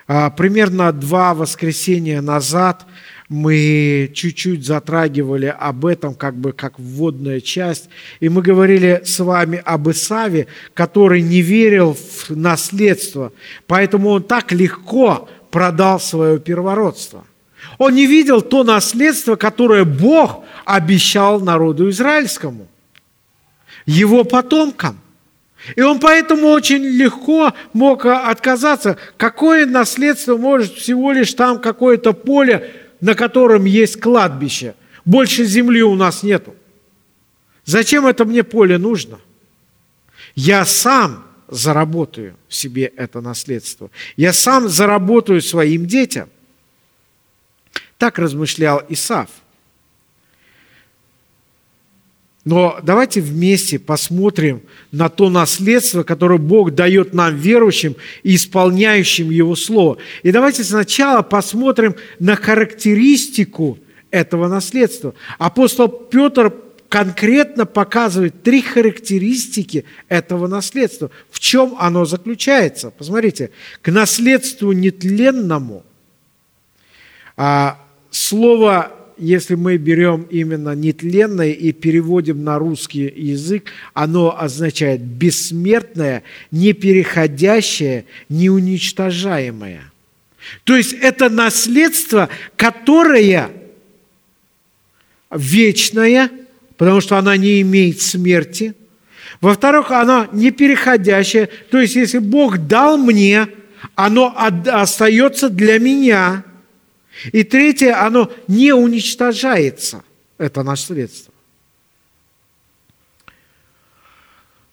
примерно 0.07 0.91
два 0.91 1.33
воскресенья 1.33 2.21
назад 2.21 2.85
мы 3.29 4.11
чуть-чуть 4.13 4.65
затрагивали 4.65 5.53
об 5.57 5.85
этом, 5.85 6.13
как 6.13 6.35
бы 6.35 6.51
как 6.51 6.77
вводная 6.77 7.41
часть, 7.41 7.89
и 8.19 8.29
мы 8.29 8.41
говорили 8.41 9.01
с 9.05 9.19
вами 9.19 9.61
об 9.63 9.89
Исаве, 9.89 10.47
который 10.73 11.21
не 11.21 11.41
верил 11.41 11.93
в 11.93 12.29
наследство, 12.29 13.31
поэтому 13.65 14.09
он 14.09 14.23
так 14.23 14.51
легко 14.51 15.29
продал 15.49 15.99
свое 15.99 16.39
первородство. 16.39 17.25
Он 17.77 17.95
не 17.95 18.05
видел 18.05 18.41
то 18.41 18.63
наследство, 18.63 19.35
которое 19.35 19.83
Бог 19.83 20.43
обещал 20.65 21.39
народу 21.39 21.89
израильскому, 21.89 22.67
его 23.85 24.23
потомкам. 24.23 24.99
И 25.75 25.81
он 25.81 25.99
поэтому 25.99 26.47
очень 26.47 26.83
легко 26.83 27.53
мог 27.73 28.05
отказаться. 28.05 28.97
Какое 29.17 29.65
наследство 29.65 30.37
может 30.37 30.73
всего 30.73 31.11
лишь 31.11 31.33
там 31.33 31.61
какое-то 31.61 32.13
поле, 32.13 32.71
на 32.99 33.15
котором 33.15 33.65
есть 33.65 33.99
кладбище? 33.99 34.75
Больше 35.05 35.45
земли 35.45 35.81
у 35.81 35.95
нас 35.95 36.23
нету. 36.23 36.55
Зачем 37.65 38.05
это 38.05 38.25
мне 38.25 38.43
поле 38.43 38.77
нужно? 38.77 39.19
Я 40.35 40.65
сам 40.65 41.25
заработаю 41.47 42.35
себе 42.49 42.85
это 42.85 43.21
наследство. 43.21 43.89
Я 44.17 44.33
сам 44.33 44.67
заработаю 44.67 45.41
своим 45.41 45.85
детям. 45.85 46.29
Так 47.97 48.19
размышлял 48.19 48.83
Исаф. 48.89 49.29
Но 52.45 52.79
давайте 52.83 53.21
вместе 53.21 53.79
посмотрим 53.79 54.63
на 54.91 55.07
то 55.07 55.29
наследство, 55.29 56.03
которое 56.03 56.39
Бог 56.39 56.75
дает 56.75 57.13
нам, 57.13 57.35
верующим 57.37 57.95
и 58.23 58.35
исполняющим 58.35 59.29
Его 59.29 59.55
Слово. 59.55 59.97
И 60.23 60.31
давайте 60.31 60.63
сначала 60.63 61.21
посмотрим 61.21 61.95
на 62.19 62.35
характеристику 62.35 63.79
этого 64.11 64.49
наследства. 64.49 65.13
Апостол 65.37 65.87
Петр 65.87 66.53
конкретно 66.89 67.65
показывает 67.65 68.43
три 68.43 68.61
характеристики 68.61 69.85
этого 70.09 70.47
наследства. 70.47 71.09
В 71.31 71.39
чем 71.39 71.75
оно 71.79 72.03
заключается? 72.05 72.91
Посмотрите, 72.91 73.51
к 73.81 73.89
наследству 73.89 74.73
нетленному 74.73 75.83
а, 77.35 77.79
слово 78.11 78.91
если 79.17 79.55
мы 79.55 79.77
берем 79.77 80.27
именно 80.29 80.75
нетленное 80.75 81.51
и 81.51 81.71
переводим 81.71 82.43
на 82.43 82.57
русский 82.57 83.11
язык, 83.15 83.71
оно 83.93 84.39
означает 84.39 85.01
бессмертное, 85.01 86.23
непереходящее, 86.51 88.05
неуничтожаемое. 88.29 89.91
То 90.63 90.75
есть 90.75 90.93
это 90.93 91.29
наследство, 91.29 92.29
которое 92.55 93.49
вечное, 95.31 96.29
потому 96.77 97.01
что 97.01 97.17
она 97.17 97.37
не 97.37 97.61
имеет 97.61 98.01
смерти. 98.01 98.73
Во-вторых, 99.41 99.91
она 99.91 100.27
не 100.31 100.51
переходящая. 100.51 101.49
То 101.69 101.79
есть 101.79 101.95
если 101.95 102.19
Бог 102.19 102.57
дал 102.67 102.97
мне, 102.97 103.47
оно 103.95 104.33
остается 104.37 105.49
для 105.49 105.79
меня. 105.79 106.43
И 107.31 107.43
третье, 107.43 108.01
оно 108.05 108.31
не 108.47 108.73
уничтожается, 108.73 110.03
это 110.37 110.63
наследство. 110.63 111.33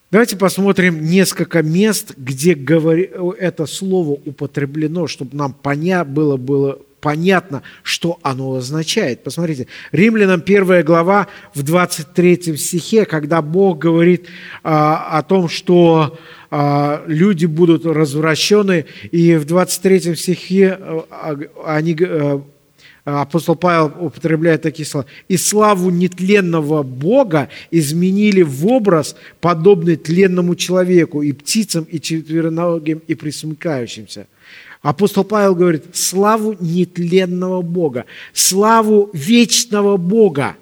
Давайте 0.09 0.35
посмотрим 0.35 1.05
несколько 1.05 1.63
мест, 1.63 2.13
где 2.17 2.53
это 2.53 3.65
слово 3.65 4.19
употреблено, 4.25 5.07
чтобы 5.07 5.37
нам 5.37 5.53
поня... 5.53 6.03
было, 6.03 6.35
было 6.35 6.79
понятно, 7.01 7.63
что 7.83 8.19
оно 8.21 8.55
означает. 8.55 9.23
Посмотрите, 9.23 9.67
Римлянам 9.91 10.41
1 10.45 10.85
глава 10.85 11.27
в 11.53 11.63
23 11.63 12.55
стихе, 12.55 13.05
когда 13.05 13.41
Бог 13.41 13.79
говорит 13.79 14.27
а, 14.63 15.17
о 15.17 15.23
том, 15.23 15.49
что 15.49 16.17
а, 16.51 17.03
люди 17.07 17.47
будут 17.47 17.85
развращены, 17.85 18.85
и 19.11 19.35
в 19.35 19.45
23 19.45 20.15
стихе 20.15 20.77
а, 20.79 21.37
они 21.65 21.97
а, 21.99 22.41
апостол 23.03 23.55
Павел 23.55 23.91
употребляет 23.99 24.61
такие 24.61 24.85
слова. 24.85 25.07
«И 25.27 25.37
славу 25.37 25.89
нетленного 25.89 26.83
Бога 26.83 27.49
изменили 27.71 28.43
в 28.43 28.67
образ, 28.67 29.15
подобный 29.39 29.95
тленному 29.95 30.55
человеку, 30.55 31.23
и 31.23 31.31
птицам, 31.31 31.83
и 31.83 31.99
четвероногим, 31.99 33.01
и 33.07 33.15
присмыкающимся». 33.15 34.27
Апостол 34.81 35.23
Павел 35.23 35.53
говорит, 35.53 35.95
славу 35.95 36.55
нетленного 36.59 37.61
Бога, 37.61 38.05
славу 38.33 39.11
вечного 39.13 39.97
Бога. 39.97 40.55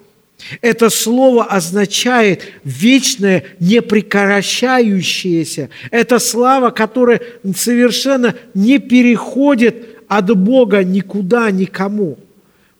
Это 0.60 0.90
слово 0.90 1.44
означает 1.44 2.42
вечное, 2.64 3.44
непрекращающееся. 3.60 5.70
Это 5.90 6.18
слава, 6.18 6.70
которая 6.70 7.22
совершенно 7.56 8.34
не 8.54 8.78
переходит 8.78 10.04
от 10.08 10.36
Бога 10.36 10.84
никуда, 10.84 11.50
никому. 11.50 12.18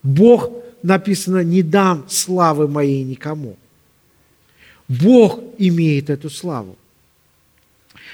Бог, 0.02 0.50
написано, 0.82 1.42
не 1.42 1.62
дам 1.62 2.04
славы 2.08 2.68
моей 2.68 3.02
никому. 3.02 3.56
Бог 4.88 5.40
имеет 5.58 6.10
эту 6.10 6.28
славу. 6.28 6.76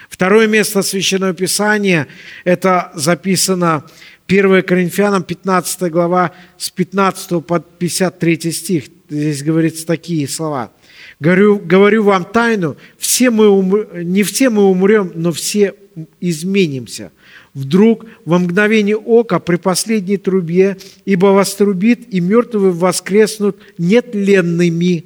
Второе 0.09 0.47
место 0.47 0.83
Священного 0.83 1.35
Писания, 1.35 2.07
это 2.45 2.93
записано 2.95 3.85
1 4.29 4.63
Коринфянам 4.63 5.23
15 5.23 5.91
глава 5.91 6.33
с 6.59 6.71
15 6.71 7.45
по 7.45 7.61
53 7.61 8.53
стих. 8.53 8.85
Здесь 9.09 9.43
говорится 9.43 9.87
такие 9.87 10.27
слова. 10.29 10.73
Говорю, 11.21 11.59
говорю 11.59 12.03
вам 12.03 12.25
тайну, 12.25 12.77
все 12.99 13.31
мы 13.31 13.49
умр... 13.49 13.89
не 13.95 14.23
все 14.23 14.51
мы 14.51 14.65
умрем, 14.65 15.13
но 15.15 15.33
все 15.33 15.75
изменимся– 16.21 17.13
вдруг 17.57 18.05
во 18.27 18.39
мгновение 18.39 18.97
ока 18.97 19.39
при 19.39 19.57
последней 19.57 20.19
трубе, 20.19 20.77
ибо 21.07 21.29
вострубит, 21.29 22.13
и 22.13 22.21
мертвые 22.21 22.71
воскреснут 22.71 23.57
нетленными, 23.79 25.05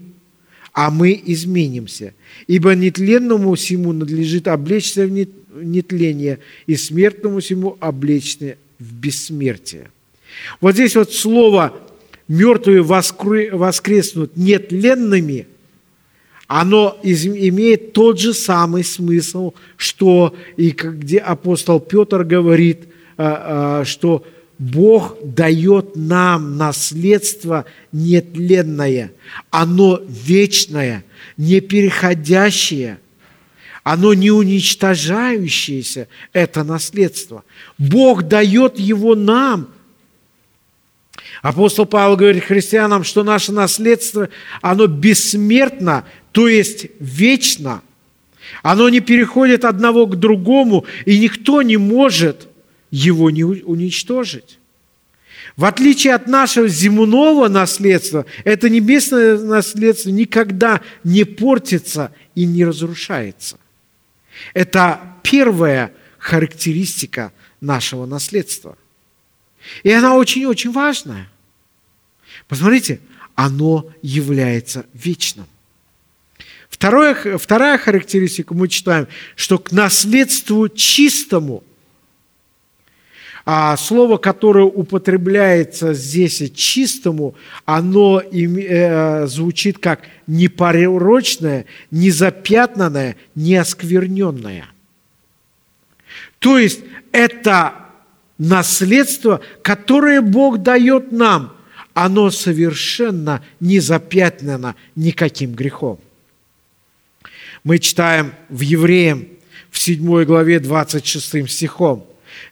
а 0.72 0.90
мы 0.90 1.20
изменимся. 1.26 2.14
Ибо 2.46 2.74
нетленному 2.74 3.54
всему 3.54 3.92
надлежит 3.92 4.48
облечься 4.48 5.06
в 5.06 5.11
нетление, 5.62 6.38
и 6.66 6.76
смертному 6.76 7.40
всему 7.40 7.76
облечься 7.80 8.56
в 8.78 8.92
бессмертие. 8.94 9.90
Вот 10.61 10.74
здесь 10.74 10.96
вот 10.96 11.12
слово 11.12 11.74
«мертвые 12.28 12.83
воскреснут 12.83 14.37
нетленными»– 14.37 15.46
оно 16.52 16.98
имеет 17.04 17.92
тот 17.92 18.18
же 18.18 18.35
самый 18.35 18.83
смысл, 18.83 19.52
что 19.76 20.35
и 20.56 20.70
где 20.70 21.18
апостол 21.18 21.78
Петр 21.78 22.24
говорит, 22.24 22.88
а, 23.16 23.83
а, 23.83 23.85
что 23.85 24.26
Бог 24.60 25.16
дает 25.24 25.96
нам 25.96 26.58
наследство 26.58 27.64
нетленное, 27.92 29.10
оно 29.48 30.02
вечное, 30.06 31.02
непереходящее, 31.38 33.00
оно 33.84 34.12
не 34.12 34.30
уничтожающееся, 34.30 36.08
это 36.34 36.62
наследство. 36.62 37.42
Бог 37.78 38.24
дает 38.24 38.78
его 38.78 39.14
нам– 39.14 39.70
Апостол 41.42 41.86
Павел 41.86 42.16
говорит 42.16 42.44
христианам, 42.44 43.02
что 43.02 43.24
наше 43.24 43.50
наследство, 43.50 44.28
оно 44.60 44.86
бессмертно, 44.86 46.04
то 46.32 46.48
есть 46.48 46.88
вечно. 46.98 47.80
Оно 48.62 48.90
не 48.90 49.00
переходит 49.00 49.64
одного 49.64 50.06
к 50.06 50.16
другому, 50.16 50.84
и 51.06 51.18
никто 51.18 51.62
не 51.62 51.78
может 51.78 52.49
его 52.90 53.31
не 53.31 53.44
уничтожить. 53.44 54.59
В 55.57 55.64
отличие 55.64 56.14
от 56.14 56.26
нашего 56.26 56.68
земного 56.68 57.48
наследства, 57.48 58.26
это 58.44 58.68
небесное 58.68 59.38
наследство 59.38 60.11
никогда 60.11 60.81
не 61.05 61.24
портится 61.24 62.12
и 62.35 62.44
не 62.44 62.64
разрушается. 62.64 63.59
Это 64.55 65.00
первая 65.22 65.92
характеристика 66.18 67.33
нашего 67.61 68.07
наследства. 68.07 68.76
И 69.83 69.90
она 69.90 70.14
очень-очень 70.14 70.72
важная. 70.72 71.29
Посмотрите, 72.48 73.00
оно 73.35 73.90
является 74.03 74.87
вечным. 74.94 75.46
Второе, 76.68 77.37
вторая 77.37 77.76
характеристика 77.79 78.55
мы 78.55 78.68
читаем, 78.68 79.09
что 79.37 79.59
к 79.59 79.72
наследству 79.72 80.68
чистому, 80.68 81.64
а 83.52 83.76
слово, 83.76 84.16
которое 84.16 84.64
употребляется 84.64 85.92
здесь 85.92 86.52
чистому, 86.54 87.34
оно 87.64 88.20
э, 88.20 89.26
звучит 89.26 89.78
как 89.78 90.02
непорочное, 90.28 91.66
незапятнанное, 91.90 93.16
неоскверненное. 93.34 94.66
То 96.38 96.58
есть 96.58 96.82
это 97.10 97.74
наследство, 98.38 99.40
которое 99.62 100.20
Бог 100.20 100.58
дает 100.58 101.10
нам, 101.10 101.56
оно 101.92 102.30
совершенно 102.30 103.44
не 103.58 103.80
запятнано 103.80 104.76
никаким 104.94 105.54
грехом. 105.54 105.98
Мы 107.64 107.80
читаем 107.80 108.32
в 108.48 108.60
Евреям 108.60 109.26
в 109.72 109.78
7 109.80 110.22
главе 110.22 110.60
26 110.60 111.50
стихом. 111.50 112.06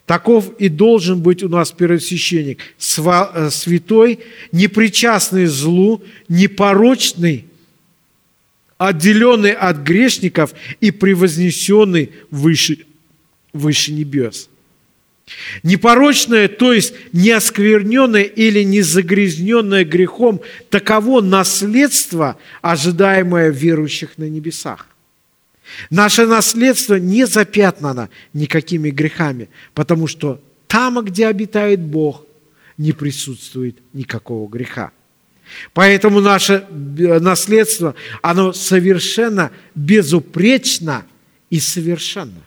Таков 0.05 0.57
и 0.59 0.69
должен 0.69 1.21
быть 1.21 1.43
у 1.43 1.49
нас 1.49 1.71
первосвященник, 1.71 2.59
э, 2.97 3.49
святой, 3.51 4.19
непричастный 4.51 5.45
злу, 5.45 6.03
непорочный, 6.27 7.45
отделенный 8.77 9.51
от 9.51 9.77
грешников 9.77 10.53
и 10.79 10.91
превознесенный 10.91 12.11
выше, 12.31 12.85
выше 13.53 13.91
небес. 13.91 14.49
Непорочное, 15.61 16.47
то 16.47 16.73
есть 16.73 16.93
неоскверненное 17.13 18.23
или 18.23 18.63
не 18.63 18.81
загрязненное 18.81 19.85
грехом, 19.85 20.41
таково 20.69 21.21
наследство, 21.21 22.37
ожидаемое 22.61 23.49
верующих 23.49 24.17
на 24.17 24.27
небесах. 24.27 24.87
Наше 25.89 26.25
наследство 26.25 26.95
не 26.95 27.25
запятнано 27.25 28.09
никакими 28.33 28.89
грехами, 28.89 29.49
потому 29.73 30.07
что 30.07 30.41
там, 30.67 31.03
где 31.03 31.27
обитает 31.27 31.79
Бог, 31.81 32.25
не 32.77 32.91
присутствует 32.91 33.77
никакого 33.93 34.49
греха. 34.49 34.91
Поэтому 35.73 36.21
наше 36.21 36.65
наследство, 36.69 37.95
оно 38.21 38.53
совершенно 38.53 39.51
безупречно 39.75 41.05
и 41.49 41.59
совершенно. 41.59 42.43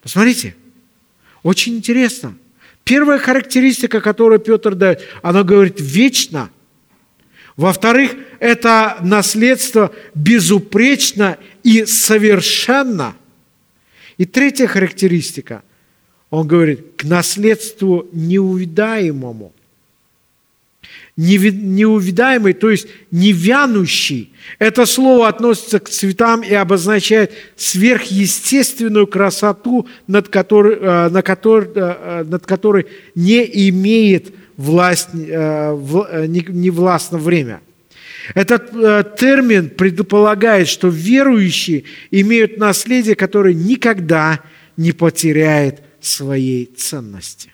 Посмотрите, 0.00 0.54
очень 1.42 1.76
интересно. 1.76 2.36
Первая 2.84 3.18
характеристика, 3.18 4.00
которую 4.00 4.40
Петр 4.40 4.74
дает, 4.74 5.02
она 5.22 5.42
говорит 5.42 5.76
«вечно». 5.78 6.50
Во-вторых, 7.60 8.12
это 8.38 8.96
наследство 9.02 9.92
безупречно 10.14 11.36
и 11.62 11.84
совершенно. 11.84 13.14
И 14.16 14.24
третья 14.24 14.66
характеристика, 14.66 15.62
он 16.30 16.48
говорит, 16.48 16.80
к 16.96 17.04
наследству 17.04 18.08
неувидаемому. 18.12 19.52
неувидаемый, 21.16 22.54
то 22.54 22.70
есть 22.70 22.86
не 23.10 23.30
вянущий. 23.32 24.32
Это 24.58 24.86
слово 24.86 25.28
относится 25.28 25.80
к 25.80 25.90
цветам 25.90 26.40
и 26.40 26.54
обозначает 26.54 27.30
сверхъестественную 27.56 29.06
красоту, 29.06 29.86
над 30.06 30.28
которой, 30.28 30.78
э, 30.80 31.08
на 31.10 31.20
которой, 31.20 31.68
э, 31.74 32.24
над 32.24 32.46
которой 32.46 32.86
не 33.14 33.44
имеет 33.68 34.32
власть, 34.60 35.08
э, 35.14 36.26
не 36.28 36.70
властно 36.70 37.18
время. 37.18 37.60
Этот 38.34 39.16
термин 39.16 39.70
предполагает, 39.70 40.68
что 40.68 40.88
верующие 40.88 41.84
имеют 42.10 42.58
наследие, 42.58 43.14
которое 43.14 43.54
никогда 43.54 44.40
не 44.76 44.92
потеряет 44.92 45.82
своей 46.00 46.66
ценности. 46.66 47.52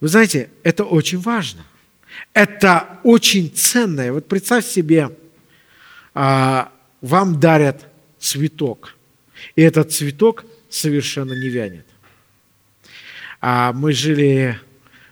Вы 0.00 0.08
знаете, 0.08 0.50
это 0.62 0.84
очень 0.84 1.18
важно. 1.18 1.64
Это 2.32 3.00
очень 3.02 3.50
ценное. 3.50 4.12
Вот 4.12 4.26
представь 4.26 4.66
себе, 4.66 5.10
а, 6.14 6.72
вам 7.00 7.40
дарят 7.40 7.86
цветок, 8.18 8.96
и 9.56 9.62
этот 9.62 9.92
цветок 9.92 10.44
совершенно 10.68 11.32
не 11.32 11.48
вянет. 11.48 11.86
А 13.40 13.72
мы 13.72 13.92
жили 13.92 14.58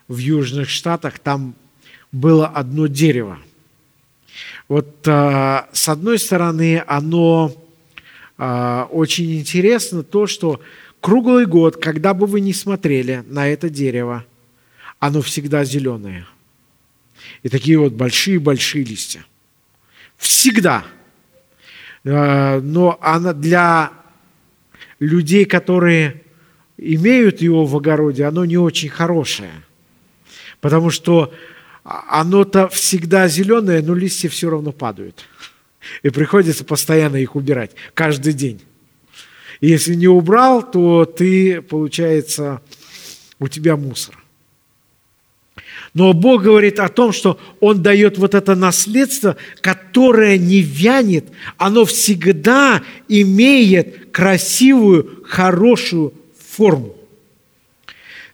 в 0.07 0.19
Южных 0.19 0.69
Штатах, 0.69 1.19
там 1.19 1.55
было 2.13 2.47
одно 2.47 2.87
дерево. 2.87 3.39
Вот 4.69 5.07
а, 5.07 5.69
с 5.73 5.89
одной 5.89 6.19
стороны, 6.19 6.83
оно 6.87 7.55
а, 8.37 8.89
очень 8.91 9.39
интересно 9.39 10.03
то, 10.03 10.27
что 10.27 10.61
круглый 11.01 11.47
год, 11.47 11.77
когда 11.77 12.15
бы 12.15 12.27
вы 12.27 12.41
ни 12.41 12.53
смотрели 12.53 13.25
на 13.27 13.49
это 13.49 13.69
дерево, 13.69 14.25
оно 14.99 15.23
всегда 15.23 15.65
зеленое. 15.65 16.27
И 17.43 17.49
такие 17.49 17.79
вот 17.79 17.93
большие-большие 17.93 18.85
листья. 18.85 19.25
Всегда. 20.17 20.85
Э, 22.05 22.61
но 22.61 22.99
она 23.01 23.33
для 23.33 23.93
людей, 24.99 25.45
которые 25.45 26.23
имеют 26.79 27.43
его 27.43 27.67
в 27.67 27.77
огороде, 27.77 28.25
оно 28.25 28.45
не 28.45 28.57
очень 28.57 28.89
хорошее. 28.89 29.53
Потому 30.61 30.91
что 30.91 31.33
оно-то 31.83 32.69
всегда 32.69 33.29
зеленое, 33.29 33.83
но 33.83 33.95
листья 33.95 34.29
все 34.29 34.49
равно 34.49 34.73
падают. 34.73 35.25
И 36.03 36.11
приходится 36.11 36.65
постоянно 36.65 37.17
их 37.17 37.37
убирать, 37.37 37.73
каждый 37.95 38.33
день. 38.33 38.63
И 39.61 39.69
если 39.69 39.95
не 39.95 40.09
убрал, 40.09 40.69
то 40.69 41.05
ты, 41.05 41.61
получается, 41.63 42.63
у 43.39 43.49
тебя 43.49 43.77
мусор. 43.77 44.17
Но 45.95 46.13
Бог 46.13 46.43
говорит 46.43 46.79
о 46.81 46.89
том, 46.89 47.13
что 47.13 47.41
Он 47.61 47.83
дает 47.83 48.19
вот 48.19 48.35
это 48.35 48.55
наследство, 48.55 49.37
которое 49.61 50.37
не 50.37 50.61
вянет, 50.61 51.27
оно 51.57 51.85
всегда 51.87 52.83
имеет 53.09 54.11
красивую, 54.13 55.25
хорошую 55.25 56.13
форму. 56.59 56.95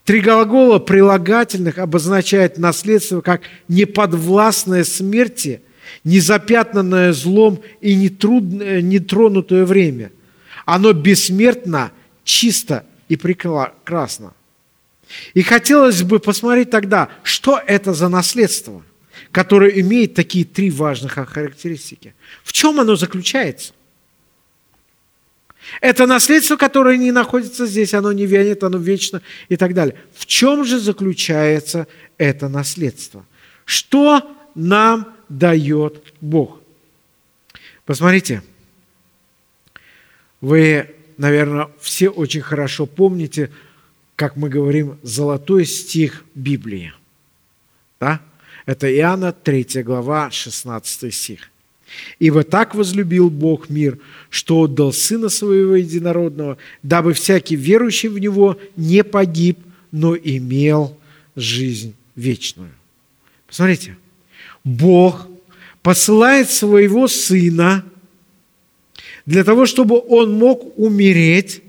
Три 0.05 0.21
глагола 0.21 0.79
прилагательных 0.79 1.79
обозначают 1.79 2.59
наследство 2.59 3.21
как 3.21 3.43
неподвластное 3.69 4.85
смерти, 4.85 5.61
незапятнанное 6.05 7.13
злом 7.13 7.61
и 7.81 7.95
нетронутое 7.95 9.65
время. 9.65 10.11
Оно 10.67 10.93
бессмертно, 10.93 11.93
чисто 12.25 12.85
и 13.09 13.17
прекрасно. 13.17 14.33
И 15.35 15.43
хотелось 15.43 16.03
бы 16.03 16.19
посмотреть 16.19 16.71
тогда, 16.71 17.09
что 17.23 17.61
это 17.67 17.93
за 17.93 18.09
наследство, 18.09 18.83
которое 19.33 19.71
имеет 19.81 20.15
такие 20.15 20.45
три 20.45 20.71
важных 20.71 21.13
характеристики. 21.13 22.15
В 22.43 22.53
чем 22.53 22.81
оно 22.81 22.97
заключается? 22.97 23.73
Это 25.81 26.07
наследство, 26.07 26.57
которое 26.57 26.97
не 26.97 27.13
находится 27.13 27.67
здесь, 27.67 27.95
оно 27.95 28.13
не 28.13 28.27
вянет, 28.27 28.63
оно 28.63 28.79
вечно 28.79 29.23
и 29.49 29.57
так 29.57 29.75
далее. 29.75 29.97
В 30.15 30.27
чем 30.27 30.65
же 30.65 30.79
заключается 30.79 31.87
это 32.19 32.49
наследство? 32.49 33.25
Что 33.65 34.23
нам 34.55 35.15
дает 35.29 36.13
Бог? 36.21 36.61
Посмотрите, 37.87 38.43
вы, 40.41 40.95
наверное, 41.17 41.69
все 41.81 42.09
очень 42.09 42.43
хорошо 42.43 42.87
помните 42.87 43.51
как 44.17 44.37
мы 44.37 44.49
говорим, 44.49 44.99
золотой 45.03 45.67
стих 45.67 46.25
Библии. 46.35 46.93
Да? 47.99 48.21
Это 48.67 48.93
Иоанна 48.95 49.33
3 49.33 49.83
глава, 49.83 50.31
16 50.31 51.13
стих. 51.13 51.51
«Ибо 52.19 52.43
так 52.43 52.75
возлюбил 52.75 53.31
Бог 53.31 53.69
мир, 53.71 53.99
что 54.31 54.61
отдал 54.61 54.93
Сына 54.93 55.29
Своего 55.29 55.77
Единородного, 55.77 56.59
дабы 56.83 57.13
всякий 57.13 57.57
верующий 57.57 58.09
в 58.09 58.19
Него 58.19 58.59
не 58.77 59.05
погиб, 59.05 59.59
но 59.91 60.17
имел 60.17 60.99
жизнь 61.37 61.95
вечную». 62.17 62.73
Посмотрите, 63.47 63.97
Бог 64.65 65.29
посылает 65.83 66.51
Своего 66.51 67.09
Сына 67.09 67.85
для 69.27 69.45
того, 69.45 69.67
чтобы 69.67 70.01
Он 70.01 70.33
мог 70.33 70.79
умереть 70.79 71.63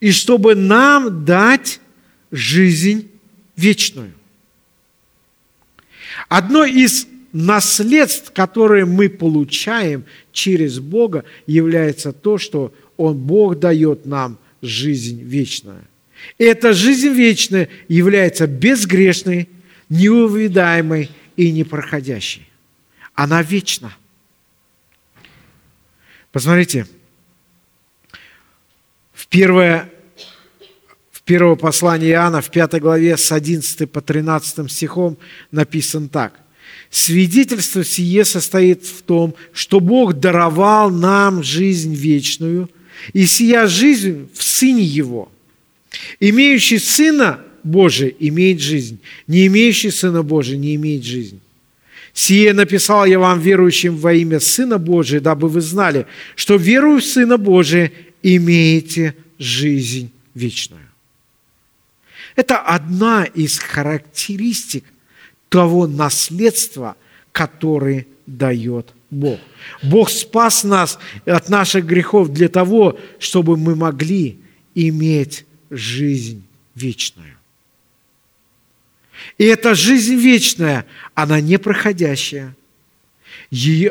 и 0.00 0.10
чтобы 0.12 0.54
нам 0.54 1.24
дать 1.24 1.80
жизнь 2.30 3.08
вечную. 3.56 4.12
Одно 6.28 6.64
из 6.64 7.06
наследств, 7.36 8.32
которые 8.32 8.86
мы 8.86 9.10
получаем 9.10 10.04
через 10.32 10.78
Бога, 10.78 11.24
является 11.46 12.12
то, 12.12 12.38
что 12.38 12.72
Он, 12.96 13.18
Бог 13.18 13.58
дает 13.58 14.06
нам 14.06 14.38
жизнь 14.62 15.22
вечную. 15.22 15.84
И 16.38 16.44
эта 16.44 16.72
жизнь 16.72 17.08
вечная 17.08 17.68
является 17.88 18.46
безгрешной, 18.46 19.50
неувидаемой 19.90 21.10
и 21.36 21.52
непроходящей. 21.52 22.48
Она 23.14 23.42
вечна. 23.42 23.94
Посмотрите, 26.32 26.86
в 29.12 29.26
первое, 29.26 29.90
в 31.12 31.20
первое 31.20 31.56
послание 31.56 32.12
Иоанна, 32.12 32.40
в 32.40 32.50
пятой 32.50 32.80
главе, 32.80 33.18
с 33.18 33.30
11 33.30 33.90
по 33.90 34.00
13 34.00 34.70
стихом 34.70 35.18
написано 35.50 36.08
так. 36.08 36.45
«Свидетельство 36.90 37.84
сие 37.84 38.24
состоит 38.24 38.84
в 38.84 39.02
том, 39.02 39.34
что 39.52 39.80
Бог 39.80 40.14
даровал 40.14 40.90
нам 40.90 41.42
жизнь 41.42 41.94
вечную, 41.94 42.70
и 43.12 43.26
сия 43.26 43.66
жизнь 43.66 44.28
в 44.34 44.42
Сыне 44.42 44.82
Его. 44.82 45.30
Имеющий 46.20 46.78
Сына 46.78 47.40
Божия 47.62 48.12
имеет 48.18 48.60
жизнь, 48.60 49.00
не 49.26 49.46
имеющий 49.46 49.90
Сына 49.90 50.22
Божия 50.22 50.56
не 50.56 50.74
имеет 50.76 51.04
жизнь. 51.04 51.40
Сие 52.12 52.54
написал 52.54 53.04
я 53.04 53.18
вам, 53.18 53.40
верующим 53.40 53.96
во 53.96 54.14
имя 54.14 54.40
Сына 54.40 54.78
Божия, 54.78 55.20
дабы 55.20 55.48
вы 55.48 55.60
знали, 55.60 56.06
что 56.34 56.56
верую 56.56 57.00
в 57.00 57.04
Сына 57.04 57.36
Божия 57.36 57.92
имеете 58.22 59.14
жизнь 59.38 60.10
вечную. 60.34 60.86
Это 62.36 62.58
одна 62.58 63.24
из 63.24 63.58
характеристик 63.58 64.84
того 65.48 65.86
наследства, 65.86 66.96
которое 67.32 68.06
дает 68.26 68.92
Бог. 69.10 69.38
Бог 69.82 70.10
спас 70.10 70.64
нас 70.64 70.98
от 71.24 71.48
наших 71.48 71.86
грехов 71.86 72.32
для 72.32 72.48
того, 72.48 72.98
чтобы 73.18 73.56
мы 73.56 73.76
могли 73.76 74.38
иметь 74.74 75.46
жизнь 75.70 76.44
вечную. 76.74 77.36
И 79.38 79.44
эта 79.44 79.74
жизнь 79.74 80.16
вечная, 80.16 80.86
она 81.14 81.40
не 81.40 81.58
проходящая, 81.58 82.54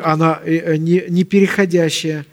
она 0.02 0.40
э, 0.44 0.74
э, 0.74 0.76
не 0.76 1.24
переходящая, 1.24 2.26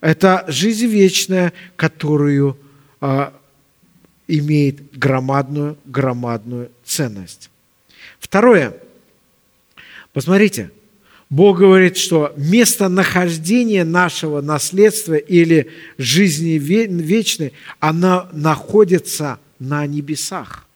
это 0.00 0.44
жизнь 0.48 0.86
вечная, 0.86 1.52
которую 1.76 2.58
а, 3.00 3.34
имеет 4.26 4.96
громадную, 4.98 5.76
громадную 5.84 6.70
ценность. 6.84 7.49
Второе. 8.20 8.76
Посмотрите, 10.12 10.70
Бог 11.30 11.58
говорит, 11.58 11.96
что 11.96 12.32
местонахождение 12.36 13.84
нашего 13.84 14.40
наследства 14.40 15.14
или 15.14 15.70
жизни 15.96 16.58
вечной, 16.58 17.52
она 17.78 18.28
находится 18.32 19.40
на 19.58 19.86
небесах. 19.86 20.66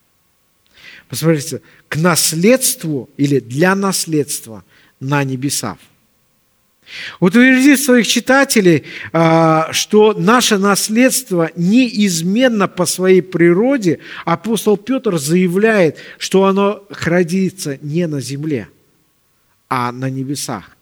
Посмотрите, 1.07 1.61
к 1.87 1.97
наследству 1.97 3.09
или 3.17 3.39
для 3.39 3.75
наследства 3.75 4.63
на 4.99 5.23
небесах. 5.23 5.77
Утверди 7.19 7.75
своих 7.77 8.07
читателей, 8.07 8.83
а, 9.11 9.69
что 9.71 10.13
наше 10.13 10.57
наследство 10.57 11.49
неизменно 11.55 12.67
по 12.67 12.85
своей 12.85 13.21
природе. 13.21 13.99
Апостол 14.23 14.77
Петр 14.77 15.17
заявляет, 15.17 15.97
что 16.19 16.45
оно 16.45 16.83
хранится 16.91 17.79
не 17.81 18.05
на 18.07 18.21
земле, 18.21 18.69
а 19.67 19.91
на 19.91 20.09
небесах. 20.09 20.77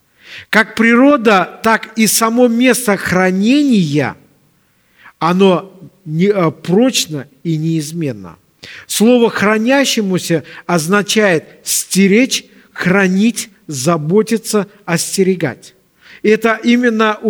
Как 0.50 0.76
природа, 0.76 1.60
так 1.63 1.98
и 1.98 2.08
само 2.08 2.48
место 2.48 2.98
хранения, 2.98 4.18
оно 5.20 5.74
а, 6.36 6.52
прочно 6.52 7.28
и 7.44 7.56
неизменно. 7.56 8.38
Слово 8.88 9.30
«хранящемуся» 9.30 10.44
означает 10.66 11.46
стеречь, 11.63 12.46
хранить, 12.72 13.50
заботиться, 13.68 14.68
остерегать. 14.86 15.76
Это 16.24 16.58
именно 16.64 17.20
э, 17.22 17.28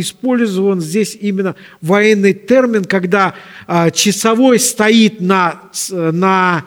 использован 0.00 0.80
здесь 0.80 1.16
именно 1.18 1.54
военный 1.80 2.34
термин, 2.34 2.84
когда 2.84 3.36
э, 3.68 3.92
часовой 3.92 4.58
стоит 4.58 5.20
на, 5.20 5.70
на 5.90 6.66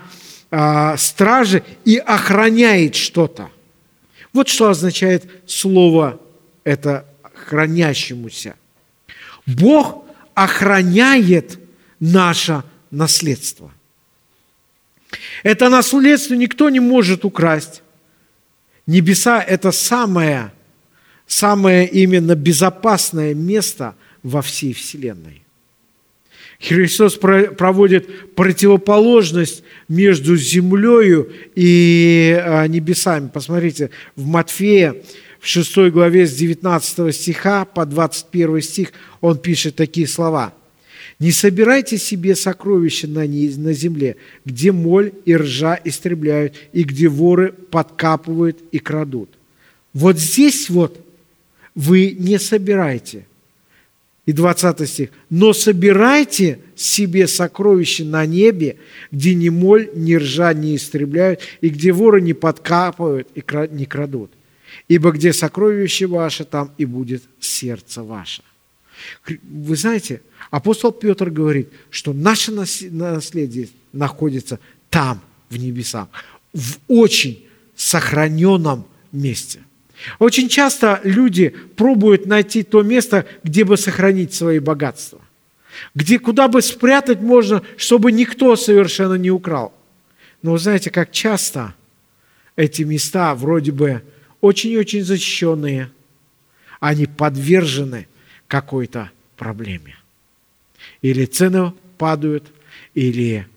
э, 0.50 0.96
страже 0.98 1.64
и 1.84 1.98
охраняет 1.98 2.96
что-то. 2.96 3.50
Вот 4.32 4.48
что 4.48 4.70
означает 4.70 5.30
слово 5.46 6.18
это 6.64 7.06
хранящемуся. 7.48 8.56
Бог 9.46 10.06
охраняет 10.34 11.60
наше 12.00 12.64
наследство. 12.90 13.74
Это 15.44 15.68
наследство 15.68 16.36
никто 16.36 16.70
не 16.70 16.80
может 16.80 17.26
украсть. 17.26 17.82
Небеса– 18.86 19.42
это 19.48 19.74
самое 19.74 20.54
самое 21.28 21.88
именно 21.88 22.36
безопасное 22.36 23.34
место 23.34 23.96
во 24.24 24.42
всей 24.42 24.74
Вселенной. 24.74 25.44
Христос 26.60 27.16
проводит 27.18 28.34
противоположность 28.34 29.64
между 29.88 30.36
землею 30.38 31.32
и 31.56 32.36
а, 32.44 32.66
небесами. 32.68 33.30
Посмотрите, 33.32 33.92
в 34.16 34.26
Матфея, 34.26 34.96
в 35.40 35.48
6 35.48 35.92
главе 35.92 36.26
с 36.26 36.34
19 36.34 37.16
стиха 37.16 37.66
по 37.66 37.86
21 37.86 38.62
стих 38.62 38.92
он 39.22 39.38
пишет 39.38 39.76
такие 39.76 40.08
слова. 40.08 40.54
«Не 41.20 41.32
собирайте 41.32 41.98
себе 41.98 42.36
сокровища 42.36 43.08
на, 43.08 43.22
на 43.22 43.74
земле, 43.74 44.18
где 44.46 44.72
моль 44.72 45.14
и 45.26 45.36
ржа 45.36 45.80
истребляют, 45.84 46.56
и 46.74 46.84
где 46.84 47.08
воры 47.08 47.52
подкапывают 47.52 48.58
и 48.72 48.80
крадут». 48.80 49.30
Вот 49.94 50.20
здесь 50.20 50.70
вот 50.70 51.07
вы 51.78 52.16
не 52.18 52.40
собирайте. 52.40 53.28
И 54.26 54.34
20 54.34 54.90
стих. 54.90 55.10
«Но 55.30 55.54
собирайте 55.54 56.60
себе 56.76 57.28
сокровища 57.28 58.04
на 58.04 58.26
небе, 58.26 58.78
где 59.12 59.36
ни 59.36 59.48
моль, 59.50 59.90
ни 59.94 60.16
ржа 60.16 60.54
не 60.54 60.76
истребляют, 60.76 61.40
и 61.62 61.70
где 61.70 61.94
воры 61.94 62.20
не 62.20 62.34
подкапывают 62.34 63.30
и 63.36 63.44
не 63.72 63.86
крадут. 63.86 64.32
Ибо 64.90 65.12
где 65.12 65.32
сокровище 65.32 66.08
ваше, 66.08 66.44
там 66.46 66.72
и 66.78 66.86
будет 66.86 67.24
сердце 67.40 68.04
ваше». 68.04 68.42
Вы 69.44 69.76
знаете, 69.76 70.22
апостол 70.50 70.92
Петр 70.92 71.30
говорит, 71.30 71.70
что 71.92 72.12
наше 72.12 72.52
наследие 72.52 73.70
находится 73.94 74.60
там, 74.90 75.22
в 75.50 75.58
небесах, 75.58 76.08
в 76.54 76.80
очень 76.88 77.46
сохраненном 77.76 78.88
месте. 79.12 79.60
Очень 80.20 80.48
часто 80.50 81.02
люди 81.04 81.50
пробуют 81.76 82.26
найти 82.26 82.64
то 82.64 82.84
место, 82.84 83.26
где 83.44 83.64
бы 83.64 83.78
сохранить 83.78 84.34
свои 84.34 84.60
богатства, 84.60 85.20
где, 85.96 86.20
куда 86.20 86.48
бы 86.48 86.62
спрятать 86.62 87.22
можно, 87.22 87.64
чтобы 87.78 88.12
никто 88.12 88.56
совершенно 88.56 89.16
не 89.16 89.32
украл. 89.32 89.74
Но 90.42 90.52
вы 90.54 90.60
знаете, 90.60 90.92
как 90.92 91.12
часто 91.12 91.74
эти 92.56 92.84
места 92.84 93.34
вроде 93.36 93.72
бы 93.72 94.04
очень-очень 94.42 95.04
защищенные, 95.04 95.92
они 96.80 97.08
подвержены 97.08 98.08
какой-то 98.48 99.12
проблеме. 99.36 99.98
Или 101.02 101.26
цены 101.26 101.74
падают, 101.98 102.46
или 102.94 103.48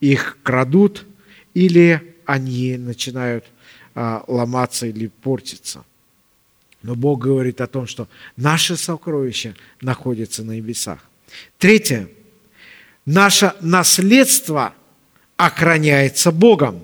их 0.00 0.38
крадут, 0.42 1.06
или 1.54 2.16
они 2.24 2.76
начинают 2.76 3.44
ломаться 4.26 4.86
или 4.86 5.08
портиться. 5.08 5.84
Но 6.82 6.94
Бог 6.94 7.20
говорит 7.22 7.60
о 7.60 7.66
том, 7.66 7.86
что 7.86 8.08
наше 8.36 8.76
сокровище 8.76 9.54
находится 9.80 10.44
на 10.44 10.52
небесах. 10.52 11.00
Третье. 11.58 12.08
Наше 13.06 13.54
наследство 13.60 14.74
охраняется 15.36 16.30
Богом. 16.30 16.82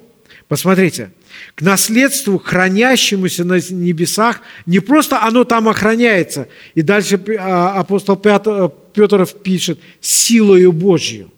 Посмотрите, 0.48 1.10
к 1.54 1.62
наследству, 1.62 2.38
хранящемуся 2.38 3.44
на 3.44 3.54
небесах, 3.54 4.40
не 4.66 4.80
просто 4.80 5.22
оно 5.22 5.44
там 5.44 5.68
охраняется. 5.68 6.48
И 6.74 6.82
дальше 6.82 7.20
а, 7.38 7.78
апостол 7.78 8.16
Петр 8.16 9.26
пишет, 9.42 9.78
силою 10.00 10.72
Божью. 10.72 11.30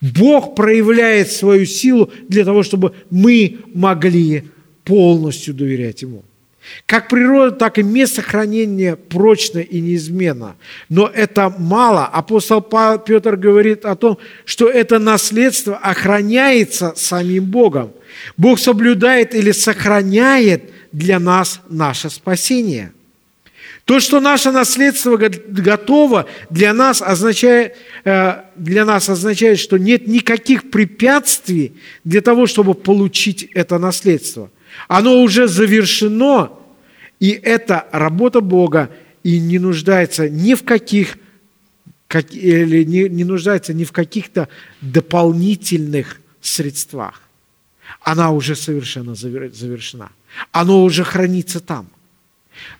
Бог 0.00 0.54
проявляет 0.54 1.30
свою 1.30 1.66
силу 1.66 2.10
для 2.28 2.44
того, 2.44 2.62
чтобы 2.62 2.94
мы 3.10 3.58
могли 3.74 4.44
полностью 4.86 5.52
доверять 5.52 6.00
Ему. 6.00 6.24
Как 6.86 7.08
природа, 7.08 7.54
так 7.54 7.78
и 7.78 7.82
место 7.82 8.22
хранения 8.22 8.96
прочно 8.96 9.58
и 9.58 9.80
неизменно. 9.80 10.56
Но 10.88 11.06
это 11.06 11.54
мало. 11.58 12.06
Апостол 12.06 12.60
Петр 12.60 13.36
говорит 13.36 13.84
о 13.84 13.94
том, 13.94 14.18
что 14.44 14.68
это 14.68 14.98
наследство 14.98 15.76
охраняется 15.76 16.94
самим 16.96 17.44
Богом. 17.44 17.92
Бог 18.36 18.58
соблюдает 18.58 19.34
или 19.34 19.52
сохраняет 19.52 20.70
для 20.92 21.20
нас 21.20 21.60
наше 21.68 22.10
спасение. 22.10 22.92
То, 23.84 24.00
что 24.00 24.20
наше 24.20 24.50
наследство 24.50 25.16
готово, 25.16 26.26
для 26.50 26.72
нас 26.74 27.00
означает, 27.00 27.76
э, 28.04 28.42
для 28.56 28.84
нас 28.84 29.08
означает, 29.08 29.60
что 29.60 29.76
нет 29.76 30.08
никаких 30.08 30.70
препятствий 30.70 31.72
для 32.02 32.20
того, 32.20 32.48
чтобы 32.48 32.74
получить 32.74 33.48
это 33.54 33.78
наследство. 33.78 34.50
Оно 34.88 35.22
уже 35.22 35.48
завершено, 35.48 36.50
и 37.20 37.30
это 37.30 37.86
работа 37.92 38.40
Бога, 38.40 38.90
и 39.22 39.40
не 39.40 39.58
нуждается 39.58 40.28
ни 40.28 40.54
в 40.54 40.64
каких 40.64 41.18
как, 42.08 42.32
или 42.32 42.84
не, 42.84 43.08
не 43.08 43.24
нуждается 43.24 43.74
ни 43.74 43.84
в 43.84 43.92
каких-то 43.92 44.48
дополнительных 44.80 46.20
средствах. 46.40 47.22
Она 48.00 48.30
уже 48.30 48.54
совершенно 48.54 49.14
завершена. 49.14 50.10
Оно 50.52 50.84
уже 50.84 51.02
хранится 51.04 51.60
там. 51.60 51.88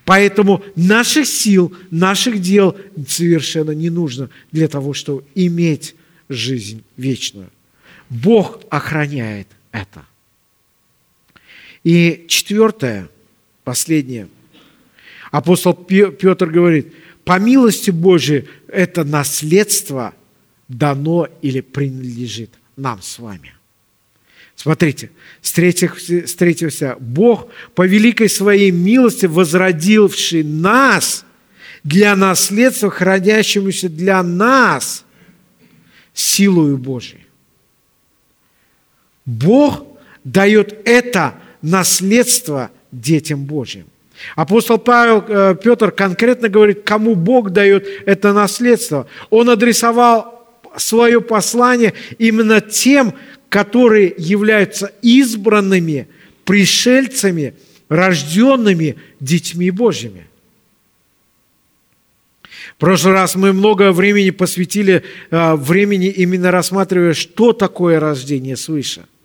Поэтому 0.05 0.63
наших 0.75 1.27
сил, 1.27 1.75
наших 1.91 2.39
дел 2.41 2.75
совершенно 3.07 3.71
не 3.71 3.89
нужно 3.89 4.29
для 4.51 4.67
того, 4.67 4.93
чтобы 4.93 5.23
иметь 5.35 5.95
жизнь 6.29 6.83
вечную. 6.95 7.49
Бог 8.09 8.61
охраняет 8.69 9.47
это. 9.71 10.05
И 11.87 12.25
четвертое, 12.27 13.07
последнее. 13.63 14.27
Апостол 15.31 15.73
Петр 15.73 16.47
говорит, 16.47 16.93
по 17.23 17.39
милости 17.39 17.91
Божией 17.91 18.49
это 18.67 19.05
наследство 19.05 20.13
дано 20.67 21.29
или 21.41 21.61
принадлежит 21.61 22.49
нам 22.75 23.01
с 23.01 23.19
вами. 23.19 23.53
Смотрите, 24.57 25.11
стиха. 25.41 26.97
Бог 26.99 27.47
по 27.73 27.87
великой 27.87 28.27
своей 28.27 28.71
милости, 28.71 29.25
возродивший 29.25 30.43
нас 30.43 31.23
для 31.85 32.17
наследства, 32.17 32.89
хранящемуся 32.89 33.87
для 33.87 34.21
нас 34.23 35.05
силою 36.13 36.77
Божией. 36.77 37.27
Бог 39.25 39.87
дает 40.25 40.81
это 40.83 41.39
наследство 41.67 42.71
детям 42.91 43.43
Божьим. 43.43 43.85
Апостол 44.35 44.77
Павел, 44.77 45.23
э, 45.27 45.55
Петр 45.61 45.91
конкретно 45.91 46.49
говорит, 46.49 46.81
кому 46.83 47.13
Бог 47.15 47.51
дает 47.51 47.87
это 48.05 48.33
наследство. 48.33 49.05
Он 49.29 49.49
адресовал 49.49 50.47
свое 50.77 51.21
послание 51.21 51.93
именно 52.17 52.61
тем, 52.61 53.13
которые 53.49 54.13
являются 54.17 54.91
избранными, 55.01 56.07
пришельцами, 56.45 57.53
рожденными 57.89 58.95
детьми 59.19 59.69
Божьими. 59.69 60.25
В 62.75 62.79
прошлый 62.79 63.13
раз 63.13 63.35
мы 63.35 63.53
много 63.53 63.91
времени 63.91 64.29
посвятили 64.29 65.03
э, 65.29 65.55
времени 65.55 66.07
именно 66.07 66.51
рассматривая, 66.51 67.13
что 67.13 67.53
такое 67.53 67.99
рождение 67.99 68.55
свыше– 68.55 69.05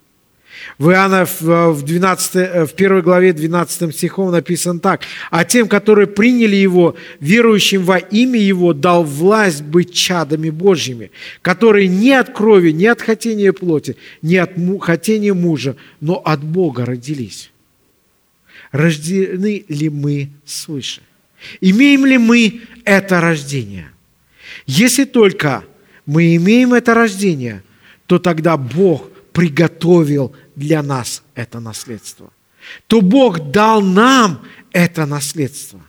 В 0.77 0.89
Иоанна 0.89 1.25
в, 1.25 1.83
12, 1.83 2.35
э, 2.35 2.65
в 2.65 2.73
1 2.73 3.01
главе 3.01 3.33
12 3.33 3.93
стихом 3.93 4.31
написано 4.31 4.79
так. 4.79 5.01
«А 5.31 5.45
тем, 5.45 5.67
которые 5.67 6.07
приняли 6.07 6.55
Его, 6.55 6.95
верующим 7.19 7.83
во 7.83 7.97
имя 7.97 8.39
Его, 8.39 8.73
дал 8.73 9.03
власть 9.03 9.63
быть 9.63 9.93
чадами 9.93 10.49
Божьими, 10.49 11.11
которые 11.41 11.87
не 11.87 12.13
от 12.13 12.33
крови, 12.33 12.71
не 12.71 12.87
от 12.87 13.01
хотения 13.01 13.53
плоти, 13.53 13.95
не 14.21 14.37
от 14.37 14.51
хотения 14.81 15.33
мужа, 15.33 15.75
но 15.99 16.21
от 16.23 16.43
Бога 16.43 16.85
родились». 16.85 17.51
Рождены 18.71 19.65
ли 19.67 19.89
мы 19.89 20.29
свыше? 20.45 21.01
Имеем 21.61 22.05
ли 22.05 22.17
мы 22.17 22.61
это 22.85 23.21
рождение? 23.21 23.91
Если 24.65 25.05
только 25.05 25.63
мы 26.05 26.35
имеем 26.35 26.73
это 26.73 26.95
рождение, 26.95 27.63
то 28.07 28.17
тогда 28.17 28.57
Бог 28.57 29.09
приготовил 29.31 30.35
для 30.55 30.83
нас 30.83 31.23
это 31.35 31.59
наследство. 31.59 32.31
То 32.87 33.01
Бог 33.01 33.51
дал 33.51 33.81
нам 33.81 34.45
это 34.71 35.05
наследство. 35.05 35.81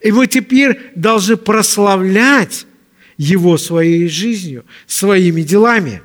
И 0.00 0.12
мы 0.12 0.26
теперь 0.26 0.92
должны 0.94 1.36
прославлять 1.36 2.66
Его 3.16 3.58
своей 3.58 4.08
жизнью, 4.08 4.64
своими 4.86 5.42
делами. 5.42 6.02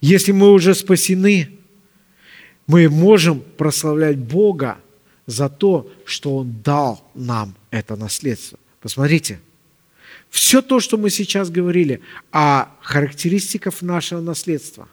Если 0.00 0.32
мы 0.32 0.52
уже 0.52 0.74
спасены, 0.74 1.58
мы 2.66 2.88
можем 2.88 3.40
прославлять 3.40 4.16
Бога 4.16 4.78
за 5.26 5.48
то, 5.48 5.90
что 6.04 6.38
Он 6.38 6.62
дал 6.64 7.08
нам 7.14 7.54
это 7.70 7.96
наследство. 7.96 8.58
Посмотрите– 8.80 9.40
все 10.30 10.62
то, 10.62 10.80
что 10.80 10.96
мы 10.96 11.10
сейчас 11.10 11.50
говорили 11.50 12.00
о 12.32 12.68
характеристиках 12.80 13.82
нашего 13.82 14.20
наследства, 14.20 14.88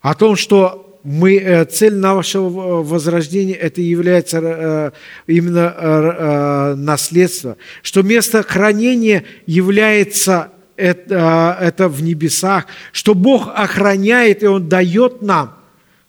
о 0.00 0.14
том, 0.14 0.34
что 0.36 0.98
мы, 1.04 1.36
э, 1.36 1.64
цель 1.66 1.94
нашего 1.94 2.82
возрождения 2.82 3.54
это 3.54 3.80
является 3.80 4.40
э, 4.42 4.90
именно 5.28 5.74
э, 5.76 6.74
наследство, 6.74 7.56
что 7.82 8.02
место 8.02 8.42
хранения 8.42 9.24
является 9.46 10.50
это, 10.76 11.56
это 11.60 11.88
в 11.88 12.02
небесах, 12.02 12.66
что 12.92 13.14
Бог 13.14 13.48
охраняет 13.54 14.42
и 14.42 14.46
Он 14.46 14.68
дает 14.68 15.22
нам, 15.22 15.56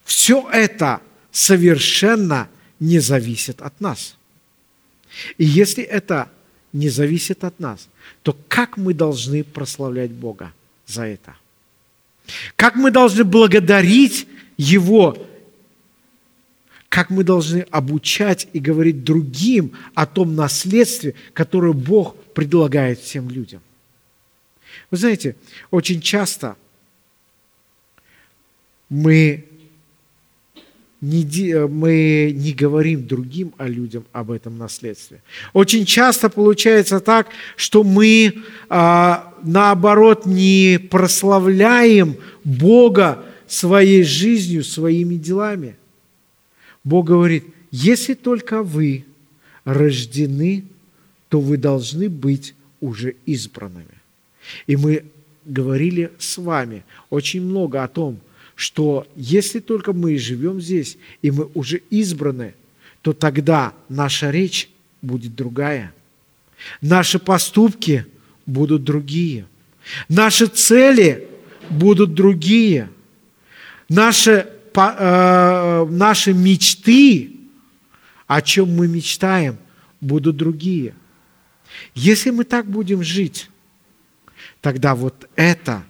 все 0.04 0.48
это 0.52 1.00
совершенно 1.30 2.48
не 2.80 2.98
зависит 2.98 3.62
от 3.62 3.80
нас. 3.80 4.16
И 5.36 5.44
если 5.44 5.84
это 5.84 6.28
не 6.72 6.88
зависит 6.88 7.44
от 7.44 7.58
нас, 7.60 7.88
то 8.22 8.36
как 8.48 8.76
мы 8.76 8.94
должны 8.94 9.44
прославлять 9.44 10.10
Бога 10.10 10.52
за 10.86 11.04
это? 11.04 11.34
Как 12.56 12.76
мы 12.76 12.90
должны 12.90 13.24
благодарить 13.24 14.28
Его? 14.56 15.16
Как 16.88 17.10
мы 17.10 17.24
должны 17.24 17.60
обучать 17.70 18.48
и 18.52 18.58
говорить 18.58 19.04
другим 19.04 19.72
о 19.94 20.06
том 20.06 20.34
наследстве, 20.34 21.14
которое 21.34 21.72
Бог 21.72 22.16
предлагает 22.34 23.00
всем 23.00 23.30
людям? 23.30 23.60
Вы 24.90 24.96
знаете, 24.96 25.36
очень 25.70 26.00
часто 26.00 26.56
мы 28.88 29.44
не, 31.00 31.66
мы 31.66 32.32
не 32.36 32.52
говорим 32.52 33.06
другим 33.06 33.54
о 33.56 33.68
людям 33.68 34.04
об 34.12 34.30
этом 34.30 34.58
наследстве. 34.58 35.22
Очень 35.52 35.84
часто 35.84 36.28
получается 36.28 37.00
так, 37.00 37.28
что 37.56 37.84
мы, 37.84 38.42
а, 38.68 39.32
наоборот, 39.42 40.26
не 40.26 40.78
прославляем 40.90 42.16
Бога 42.44 43.24
своей 43.46 44.02
жизнью, 44.02 44.64
своими 44.64 45.14
делами. 45.14 45.76
Бог 46.82 47.06
говорит, 47.06 47.44
если 47.70 48.14
только 48.14 48.62
вы 48.62 49.04
рождены, 49.64 50.64
то 51.28 51.40
вы 51.40 51.58
должны 51.58 52.08
быть 52.08 52.54
уже 52.80 53.14
избранными. 53.26 53.86
И 54.66 54.76
мы 54.76 55.04
говорили 55.44 56.10
с 56.18 56.38
вами 56.38 56.84
очень 57.10 57.42
много 57.42 57.82
о 57.82 57.88
том, 57.88 58.18
что 58.58 59.06
если 59.14 59.60
только 59.60 59.92
мы 59.92 60.18
живем 60.18 60.60
здесь, 60.60 60.98
и 61.22 61.30
мы 61.30 61.48
уже 61.54 61.80
избраны, 61.90 62.56
то 63.02 63.12
тогда 63.12 63.72
наша 63.88 64.32
речь 64.32 64.68
будет 65.00 65.36
другая. 65.36 65.94
Наши 66.80 67.20
поступки 67.20 68.04
будут 68.46 68.82
другие. 68.82 69.46
Наши 70.08 70.48
цели 70.48 71.28
будут 71.70 72.14
другие. 72.14 72.90
Наши, 73.88 74.48
э, 74.74 75.86
наши 75.88 76.32
мечты, 76.32 77.36
о 78.26 78.42
чем 78.42 78.74
мы 78.74 78.88
мечтаем, 78.88 79.56
будут 80.00 80.36
другие. 80.36 80.94
Если 81.94 82.30
мы 82.30 82.42
так 82.42 82.66
будем 82.66 83.04
жить, 83.04 83.50
тогда 84.60 84.96
вот 84.96 85.30
это 85.36 85.84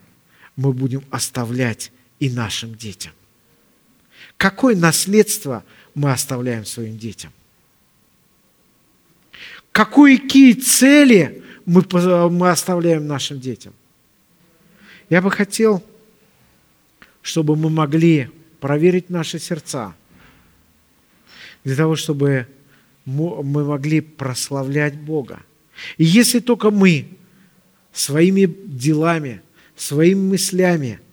мы 0.54 0.74
будем 0.74 1.02
оставлять 1.08 1.92
и 2.20 2.30
нашим 2.30 2.74
детям. 2.74 3.12
Какое 4.36 4.76
наследство 4.76 5.64
мы 5.94 6.12
оставляем 6.12 6.64
своим 6.64 6.98
детям? 6.98 7.32
Какие, 9.72 10.54
цели 10.54 11.44
мы, 11.64 11.84
мы 12.30 12.50
оставляем 12.50 13.06
нашим 13.06 13.38
детям? 13.38 13.72
Я 15.08 15.22
бы 15.22 15.30
хотел, 15.30 15.82
чтобы 17.22 17.56
мы 17.56 17.70
могли 17.70 18.30
проверить 18.60 19.08
наши 19.08 19.38
сердца, 19.38 19.94
для 21.64 21.76
того, 21.76 21.96
чтобы 21.96 22.48
мы 23.04 23.64
могли 23.64 24.00
прославлять 24.00 24.98
Бога. 24.98 25.42
И 25.96 26.04
если 26.04 26.40
только 26.40 26.70
мы 26.70 27.08
своими 27.92 28.46
делами, 28.46 29.42
своими 29.76 30.30
мыслями– 30.30 31.00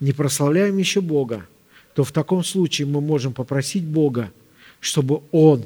не 0.00 0.12
прославляем 0.12 0.78
еще 0.78 1.00
Бога, 1.00 1.46
то 1.94 2.04
в 2.04 2.12
таком 2.12 2.44
случае 2.44 2.86
мы 2.86 3.00
можем 3.00 3.32
попросить 3.32 3.84
Бога, 3.84 4.32
чтобы 4.80 5.22
Он 5.32 5.64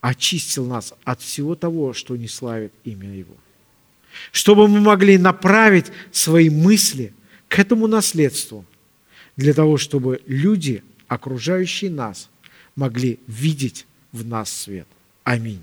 очистил 0.00 0.66
нас 0.66 0.94
от 1.04 1.20
всего 1.22 1.54
того, 1.54 1.92
что 1.92 2.16
не 2.16 2.28
славит 2.28 2.72
имя 2.84 3.08
Его. 3.08 3.34
Чтобы 4.30 4.68
мы 4.68 4.80
могли 4.80 5.16
направить 5.16 5.86
свои 6.10 6.50
мысли 6.50 7.14
к 7.48 7.58
этому 7.58 7.86
наследству, 7.86 8.66
для 9.36 9.54
того, 9.54 9.78
чтобы 9.78 10.20
люди, 10.26 10.82
окружающие 11.08 11.90
нас, 11.90 12.28
могли 12.76 13.18
видеть 13.26 13.86
в 14.12 14.26
нас 14.26 14.52
свет. 14.52 14.86
Аминь. 15.24 15.62